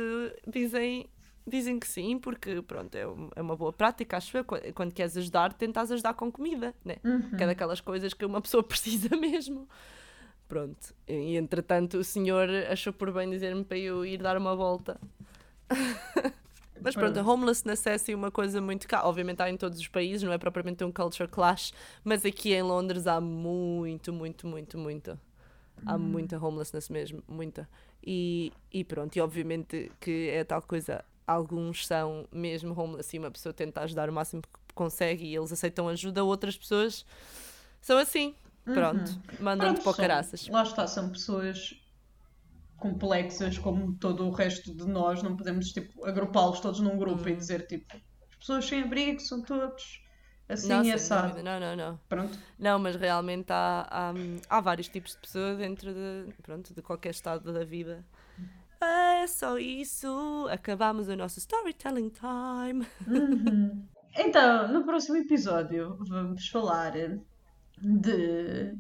dizem, 0.46 1.08
dizem 1.48 1.80
que 1.80 1.88
sim, 1.88 2.20
porque 2.20 2.62
pronto, 2.62 2.94
é, 2.96 3.06
é 3.38 3.42
uma 3.42 3.56
boa 3.56 3.72
prática, 3.72 4.18
acho 4.18 4.36
eu. 4.38 4.44
Qu- 4.44 4.74
Quando 4.76 4.94
queres 4.94 5.16
ajudar, 5.16 5.54
tentas 5.54 5.90
ajudar 5.90 6.16
com 6.16 6.30
comida, 6.30 6.76
né? 6.84 6.98
Que 7.38 7.44
é 7.46 7.48
daquelas 7.48 7.80
coisas 7.80 8.14
que 8.14 8.26
uma 8.26 8.42
pessoa 8.42 8.62
precisa 8.68 9.16
mesmo. 9.16 9.70
Pronto. 10.52 10.94
E, 11.08 11.38
entretanto 11.38 11.98
o 11.98 12.04
senhor 12.04 12.50
achou 12.70 12.92
por 12.92 13.10
bem 13.14 13.30
dizer-me 13.30 13.64
para 13.64 13.78
eu 13.78 14.06
ir 14.06 14.18
dar 14.18 14.36
uma 14.36 14.54
volta. 14.54 15.00
Mas 16.84 16.94
pronto, 16.94 17.18
a 17.18 17.24
homelessness 17.24 17.88
é 17.88 17.94
assim 17.94 18.14
uma 18.14 18.30
coisa 18.30 18.60
muito 18.60 18.86
cá. 18.86 19.08
Obviamente 19.08 19.42
há 19.42 19.50
em 19.50 19.56
todos 19.56 19.80
os 19.80 19.88
países, 19.88 20.24
não 20.24 20.34
é 20.34 20.38
propriamente 20.38 20.84
um 20.84 20.92
culture 20.92 21.30
clash, 21.30 21.72
mas 22.04 22.26
aqui 22.26 22.54
em 22.54 22.64
Londres 22.64 23.06
há 23.06 23.22
muito, 23.22 24.12
muito, 24.12 24.46
muito, 24.46 24.78
muito. 24.78 25.18
Há 25.86 25.98
muita 25.98 26.44
homelessness 26.44 26.90
mesmo, 26.90 27.24
muita. 27.28 27.70
E, 28.04 28.52
e 28.74 28.84
pronto, 28.84 29.16
e 29.16 29.22
obviamente 29.22 29.90
que 30.02 30.30
é 30.32 30.44
tal 30.44 30.62
coisa. 30.62 31.06
Alguns 31.26 31.88
são 31.88 32.28
mesmo 32.30 32.78
homeless 32.78 33.16
e 33.16 33.20
uma 33.20 33.32
pessoa 33.32 33.54
tenta 33.54 33.82
ajudar 33.82 34.10
o 34.10 34.14
máximo 34.14 34.42
que 34.42 34.74
consegue 34.74 35.24
e 35.24 35.34
eles 35.34 35.54
aceitam 35.54 35.88
ajuda, 35.88 36.26
outras 36.26 36.58
pessoas 36.58 37.06
são 37.80 37.98
assim. 37.98 38.36
Pronto, 38.64 39.12
mandam-te 39.40 39.82
Pronto, 39.82 39.84
para 39.84 39.92
o 39.92 39.96
caraças. 39.96 40.48
Lá 40.48 40.64
está, 40.64 40.88
são 40.88 41.10
pessoas 41.10 41.74
complexas 42.78 43.58
como 43.58 43.94
todo 43.94 44.26
o 44.28 44.32
resto 44.32 44.74
de 44.74 44.86
nós, 44.88 45.22
não 45.22 45.36
podemos 45.38 45.72
tipo, 45.72 46.04
agrupá-los 46.06 46.60
todos 46.60 46.80
num 46.80 46.98
grupo 46.98 47.24
Hum. 47.24 47.30
e 47.30 47.36
dizer 47.36 47.68
tipo, 47.68 47.96
as 48.30 48.36
pessoas 48.38 48.66
sem 48.66 48.84
abrigo 48.84 49.20
são 49.20 49.42
todos 49.42 50.02
assim 50.50 50.68
Não, 50.70 50.84
e 50.84 50.92
assado. 50.92 51.42
não, 51.44 51.60
não, 51.60 51.76
não. 51.76 52.00
Pronto. 52.10 52.38
Não, 52.58 52.80
mas 52.80 52.96
realmente 52.96 53.52
há, 53.52 53.88
há, 53.90 54.14
há 54.50 54.62
vários 54.62 54.88
tipos 54.90 55.12
de 55.14 55.18
pessoas 55.20 55.58
dentro 55.58 55.94
de, 55.94 56.34
pronto, 56.42 56.74
de 56.74 56.82
qualquer 56.82 57.12
estado 57.12 57.54
da 57.54 57.64
vida. 57.64 58.04
É 58.84 59.28
só 59.28 59.60
isso. 59.60 60.48
Acabamos 60.52 61.08
o 61.08 61.16
nosso 61.16 61.38
storytelling 61.38 62.10
time. 62.10 62.86
Então, 64.18 64.68
no 64.74 64.84
próximo 64.84 65.18
episódio 65.18 65.98
vamos 66.00 66.48
falar 66.50 66.94
de 67.82 68.76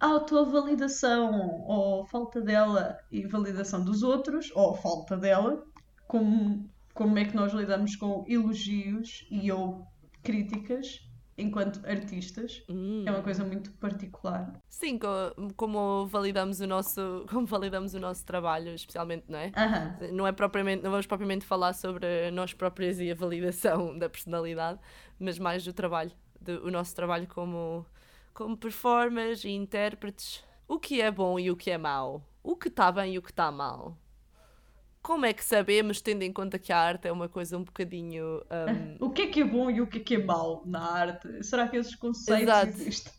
autovalidação 0.00 1.62
ou 1.66 2.04
falta 2.06 2.40
dela 2.40 2.98
e 3.10 3.26
validação 3.26 3.84
dos 3.84 4.02
outros, 4.02 4.50
ou 4.54 4.74
falta 4.74 5.16
dela, 5.16 5.62
como, 6.08 6.68
como 6.94 7.18
é 7.18 7.24
que 7.24 7.34
nós 7.34 7.52
lidamos 7.52 7.96
com 7.96 8.24
elogios 8.28 9.26
e 9.30 9.50
ou 9.50 9.86
críticas 10.22 11.00
enquanto 11.38 11.84
artistas. 11.86 12.62
Hum. 12.68 13.04
É 13.06 13.10
uma 13.10 13.22
coisa 13.22 13.44
muito 13.44 13.70
particular. 13.72 14.52
Sim, 14.68 14.98
co- 14.98 15.52
como 15.56 16.06
validamos 16.06 16.60
o 16.60 16.66
nosso, 16.66 17.24
como 17.30 17.46
validamos 17.46 17.94
o 17.94 18.00
nosso 18.00 18.24
trabalho, 18.24 18.74
especialmente, 18.74 19.24
não 19.28 19.38
é? 19.38 19.52
Aham. 19.56 19.96
Não 20.12 20.26
é 20.26 20.32
propriamente, 20.32 20.82
não 20.82 20.90
vamos 20.90 21.06
propriamente 21.06 21.44
falar 21.44 21.72
sobre 21.74 22.30
nós 22.30 22.52
próprios 22.52 23.00
e 23.00 23.10
a 23.10 23.14
validação 23.14 23.96
da 23.98 24.08
personalidade, 24.08 24.78
mas 25.18 25.38
mais 25.38 25.64
do 25.64 25.72
trabalho, 25.72 26.12
do, 26.40 26.66
o 26.66 26.70
nosso 26.70 26.94
trabalho 26.94 27.26
como, 27.28 27.86
como 28.36 28.54
performers 28.54 29.44
e 29.44 29.48
intérpretes. 29.48 30.44
O 30.68 30.78
que 30.78 31.00
é 31.00 31.10
bom 31.10 31.38
e 31.40 31.50
o 31.50 31.56
que 31.56 31.70
é 31.70 31.78
mau. 31.78 32.22
O 32.42 32.54
que 32.54 32.68
está 32.68 32.92
bem 32.92 33.14
e 33.14 33.18
o 33.18 33.22
que 33.22 33.30
está 33.30 33.50
mal. 33.50 33.96
como 35.02 35.24
é 35.24 35.32
que 35.32 35.42
sabemos, 35.42 36.00
tendo 36.02 36.22
em 36.22 36.32
conta 36.32 36.58
que 36.58 36.70
a 36.72 36.78
arte 36.78 37.08
é 37.08 37.12
uma 37.12 37.30
coisa 37.30 37.56
um 37.56 37.64
bocadinho. 37.64 38.42
um, 38.50 38.96
O 39.06 39.10
que 39.10 39.22
é 39.22 39.26
que 39.28 39.40
é 39.40 39.44
bom 39.44 39.70
e 39.70 39.80
o 39.80 39.86
que 39.86 39.98
é 39.98 40.00
que 40.02 40.14
é 40.16 40.18
mau 40.18 40.62
na 40.66 40.80
arte? 40.80 41.42
Será 41.42 41.66
que 41.66 41.78
esses 41.78 41.94
conceitos 41.94 42.42
Exato. 42.42 42.68
existem? 42.68 43.12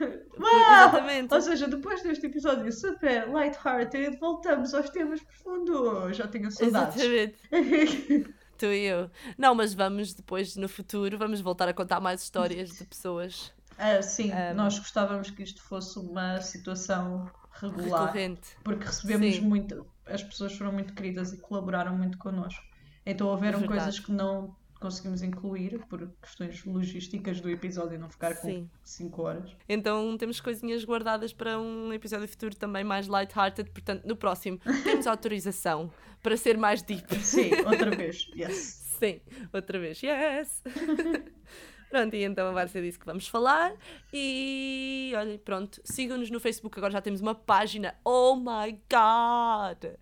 Exatamente. 0.00 1.34
Ou 1.34 1.40
seja, 1.42 1.68
depois 1.68 2.02
deste 2.02 2.24
episódio 2.24 2.72
super 2.72 3.28
light-hearted, 3.28 4.16
voltamos 4.18 4.72
aos 4.72 4.88
temas 4.88 5.20
profundos. 5.20 6.16
Já 6.16 6.26
tenho 6.26 6.50
saudades. 6.50 7.02
Exatamente. 7.02 8.34
Tu 8.56 8.66
e 8.66 8.86
eu. 8.86 9.10
Não, 9.36 9.54
mas 9.54 9.72
vamos 9.74 10.14
depois, 10.14 10.56
no 10.56 10.68
futuro, 10.68 11.18
vamos 11.18 11.40
voltar 11.40 11.68
a 11.68 11.74
contar 11.74 12.00
mais 12.00 12.22
histórias 12.22 12.70
de 12.70 12.84
pessoas 12.86 13.52
Ah, 13.78 14.02
sim, 14.02 14.32
Um, 14.32 14.54
nós 14.54 14.78
gostávamos 14.78 15.30
que 15.30 15.42
isto 15.42 15.62
fosse 15.62 15.98
uma 15.98 16.40
situação 16.40 17.30
regular. 17.52 18.06
recorrentes. 18.06 18.56
Porque 18.64 18.84
recebemos 18.84 19.36
Sim. 19.36 19.40
muito, 19.42 19.86
as 20.04 20.22
pessoas 20.22 20.52
foram 20.56 20.72
muito 20.72 20.92
queridas 20.94 21.32
e 21.32 21.38
colaboraram 21.40 21.96
muito 21.96 22.18
connosco. 22.18 22.62
Então 23.06 23.28
houveram 23.28 23.60
Verdade. 23.60 23.80
coisas 23.80 24.00
que 24.00 24.12
não 24.12 24.54
conseguimos 24.80 25.22
incluir 25.22 25.80
por 25.88 26.08
questões 26.22 26.64
logísticas 26.64 27.40
do 27.40 27.50
episódio 27.50 27.98
não 27.98 28.08
ficar 28.08 28.36
com 28.36 28.48
Sim. 28.48 28.70
5 28.84 29.22
horas. 29.22 29.56
Então 29.68 30.16
temos 30.16 30.40
coisinhas 30.40 30.84
guardadas 30.84 31.32
para 31.32 31.58
um 31.58 31.92
episódio 31.92 32.28
futuro 32.28 32.54
também 32.54 32.84
mais 32.84 33.08
light-hearted. 33.08 33.70
Portanto, 33.70 34.04
no 34.06 34.14
próximo 34.16 34.58
temos 34.84 35.06
autorização 35.06 35.90
para 36.22 36.36
ser 36.36 36.56
mais 36.58 36.82
deep. 36.82 37.12
Sim, 37.24 37.50
outra 37.66 37.90
vez. 37.94 38.28
Yes. 38.36 38.84
Sim, 38.98 39.20
outra 39.52 39.78
vez. 39.78 40.00
Yes! 40.02 40.62
Pronto, 41.90 42.14
e 42.14 42.22
então 42.24 42.52
vai 42.52 42.68
ser 42.68 42.82
disso 42.82 42.98
que 42.98 43.06
vamos 43.06 43.26
falar. 43.28 43.72
E 44.12 45.12
olhem, 45.16 45.38
pronto, 45.38 45.80
sigam-nos 45.84 46.30
no 46.30 46.38
Facebook. 46.40 46.78
Agora 46.78 46.92
já 46.92 47.00
temos 47.00 47.20
uma 47.20 47.34
página. 47.34 47.94
Oh 48.04 48.36
my 48.36 48.72
god! 48.90 49.94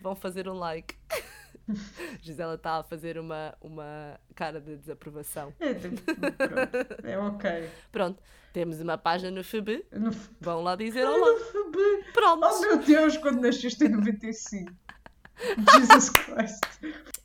Vão 0.00 0.14
fazer 0.14 0.48
um 0.48 0.54
like. 0.54 0.94
Gisela 2.22 2.54
está 2.54 2.76
a 2.78 2.82
fazer 2.82 3.18
uma, 3.18 3.54
uma 3.60 4.18
cara 4.34 4.60
de 4.60 4.76
desaprovação. 4.76 5.52
É, 5.60 5.74
pronto. 5.74 6.02
É 7.06 7.18
ok. 7.18 7.70
Pronto, 7.92 8.22
temos 8.52 8.80
uma 8.80 8.96
página 8.96 9.30
no 9.30 9.44
FB. 9.44 9.84
No 9.92 10.10
F- 10.10 10.30
Vão 10.40 10.62
lá 10.62 10.76
dizer 10.76 11.04
olá. 11.04 11.18
no 11.18 11.38
FB. 11.38 12.04
Pronto. 12.14 12.46
Oh 12.46 12.60
meu 12.60 12.78
Deus, 12.78 13.16
quando 13.18 13.40
nasceste 13.42 13.84
em 13.84 13.88
95. 13.90 14.72
Jesus 15.72 16.10
Christ. 16.10 16.62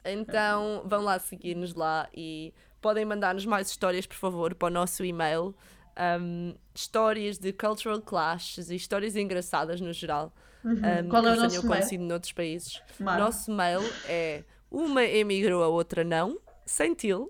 Então 0.04 0.84
vão 0.86 1.02
lá 1.04 1.18
seguir-nos 1.20 1.74
lá 1.74 2.10
e 2.14 2.54
podem 2.84 3.06
mandar-nos 3.06 3.46
mais 3.46 3.70
histórias, 3.70 4.06
por 4.06 4.18
favor, 4.18 4.54
para 4.54 4.68
o 4.68 4.70
nosso 4.70 5.04
e-mail. 5.04 5.56
Um, 6.22 6.54
histórias 6.76 7.38
de 7.38 7.54
cultural 7.54 8.02
clashes 8.02 8.70
e 8.70 8.76
histórias 8.76 9.16
engraçadas 9.16 9.80
no 9.80 9.94
geral. 9.94 10.34
Um, 10.66 11.08
Qual 11.10 11.26
é 11.26 11.32
o 11.34 11.36
nosso 11.36 11.62
mail? 11.62 11.72
acontecido 11.74 12.02
noutros 12.04 12.32
países. 12.34 12.82
Mara. 13.00 13.24
Nosso 13.24 13.52
mail 13.52 13.82
é 14.08 14.44
uma 14.70 15.04
emigrou, 15.04 15.64
a 15.64 15.68
outra 15.68 16.04
não, 16.04 16.38
sem 16.66 16.94
til, 16.94 17.30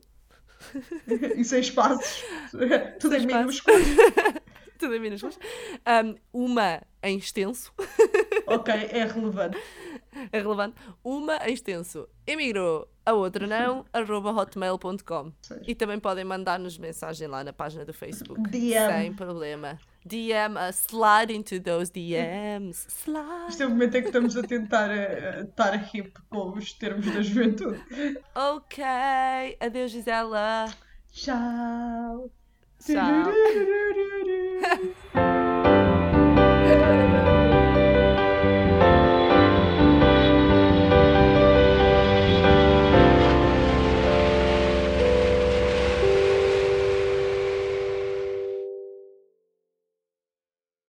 E 1.35 1.43
sem 1.43 1.59
espaços. 1.59 2.23
Tudo 2.99 3.11
Sem 3.15 3.23
em 3.23 3.27
minúsculo. 3.27 3.77
tudo 4.79 4.95
em 4.95 4.99
minúsculas. 4.99 5.37
Um, 6.05 6.15
uma 6.45 6.81
em 7.01 7.17
extenso, 7.17 7.71
Ok, 8.47 8.73
é 8.73 9.05
relevante. 9.05 9.57
é 10.31 10.39
relevante. 10.39 10.75
Uma 11.03 11.37
em 11.47 11.53
extenso, 11.53 12.07
emigrou, 12.25 12.87
a 13.05 13.13
outra 13.13 13.45
não, 13.45 13.85
arroba 13.93 14.31
hotmail.com. 14.31 15.31
E 15.67 15.75
também 15.75 15.99
podem 15.99 16.23
mandar-nos 16.23 16.77
mensagem 16.77 17.27
lá 17.27 17.43
na 17.43 17.53
página 17.53 17.85
do 17.85 17.93
Facebook. 17.93 18.41
DM. 18.49 18.91
Sem 18.91 19.13
problema. 19.13 19.77
DM, 20.05 20.55
uh, 20.57 20.71
slide 20.71 21.33
into 21.33 21.59
those 21.61 21.91
DMs. 21.91 22.87
Slide. 22.89 23.49
Isto 23.49 23.63
é 23.63 23.65
o 23.67 23.69
momento 23.69 23.95
em 23.95 24.01
que 24.01 24.07
estamos 24.07 24.35
a 24.35 24.43
tentar 24.43 24.89
eh, 24.89 25.45
estar 25.47 25.95
hip 25.95 26.11
com 26.29 26.49
os 26.51 26.73
termos 26.73 27.05
da 27.05 27.21
juventude. 27.21 27.81
Ok. 28.35 28.83
Adeus, 29.59 29.91
Gisela. 29.91 30.65
Tchau. 31.11 32.29
Tchau. 32.79 33.31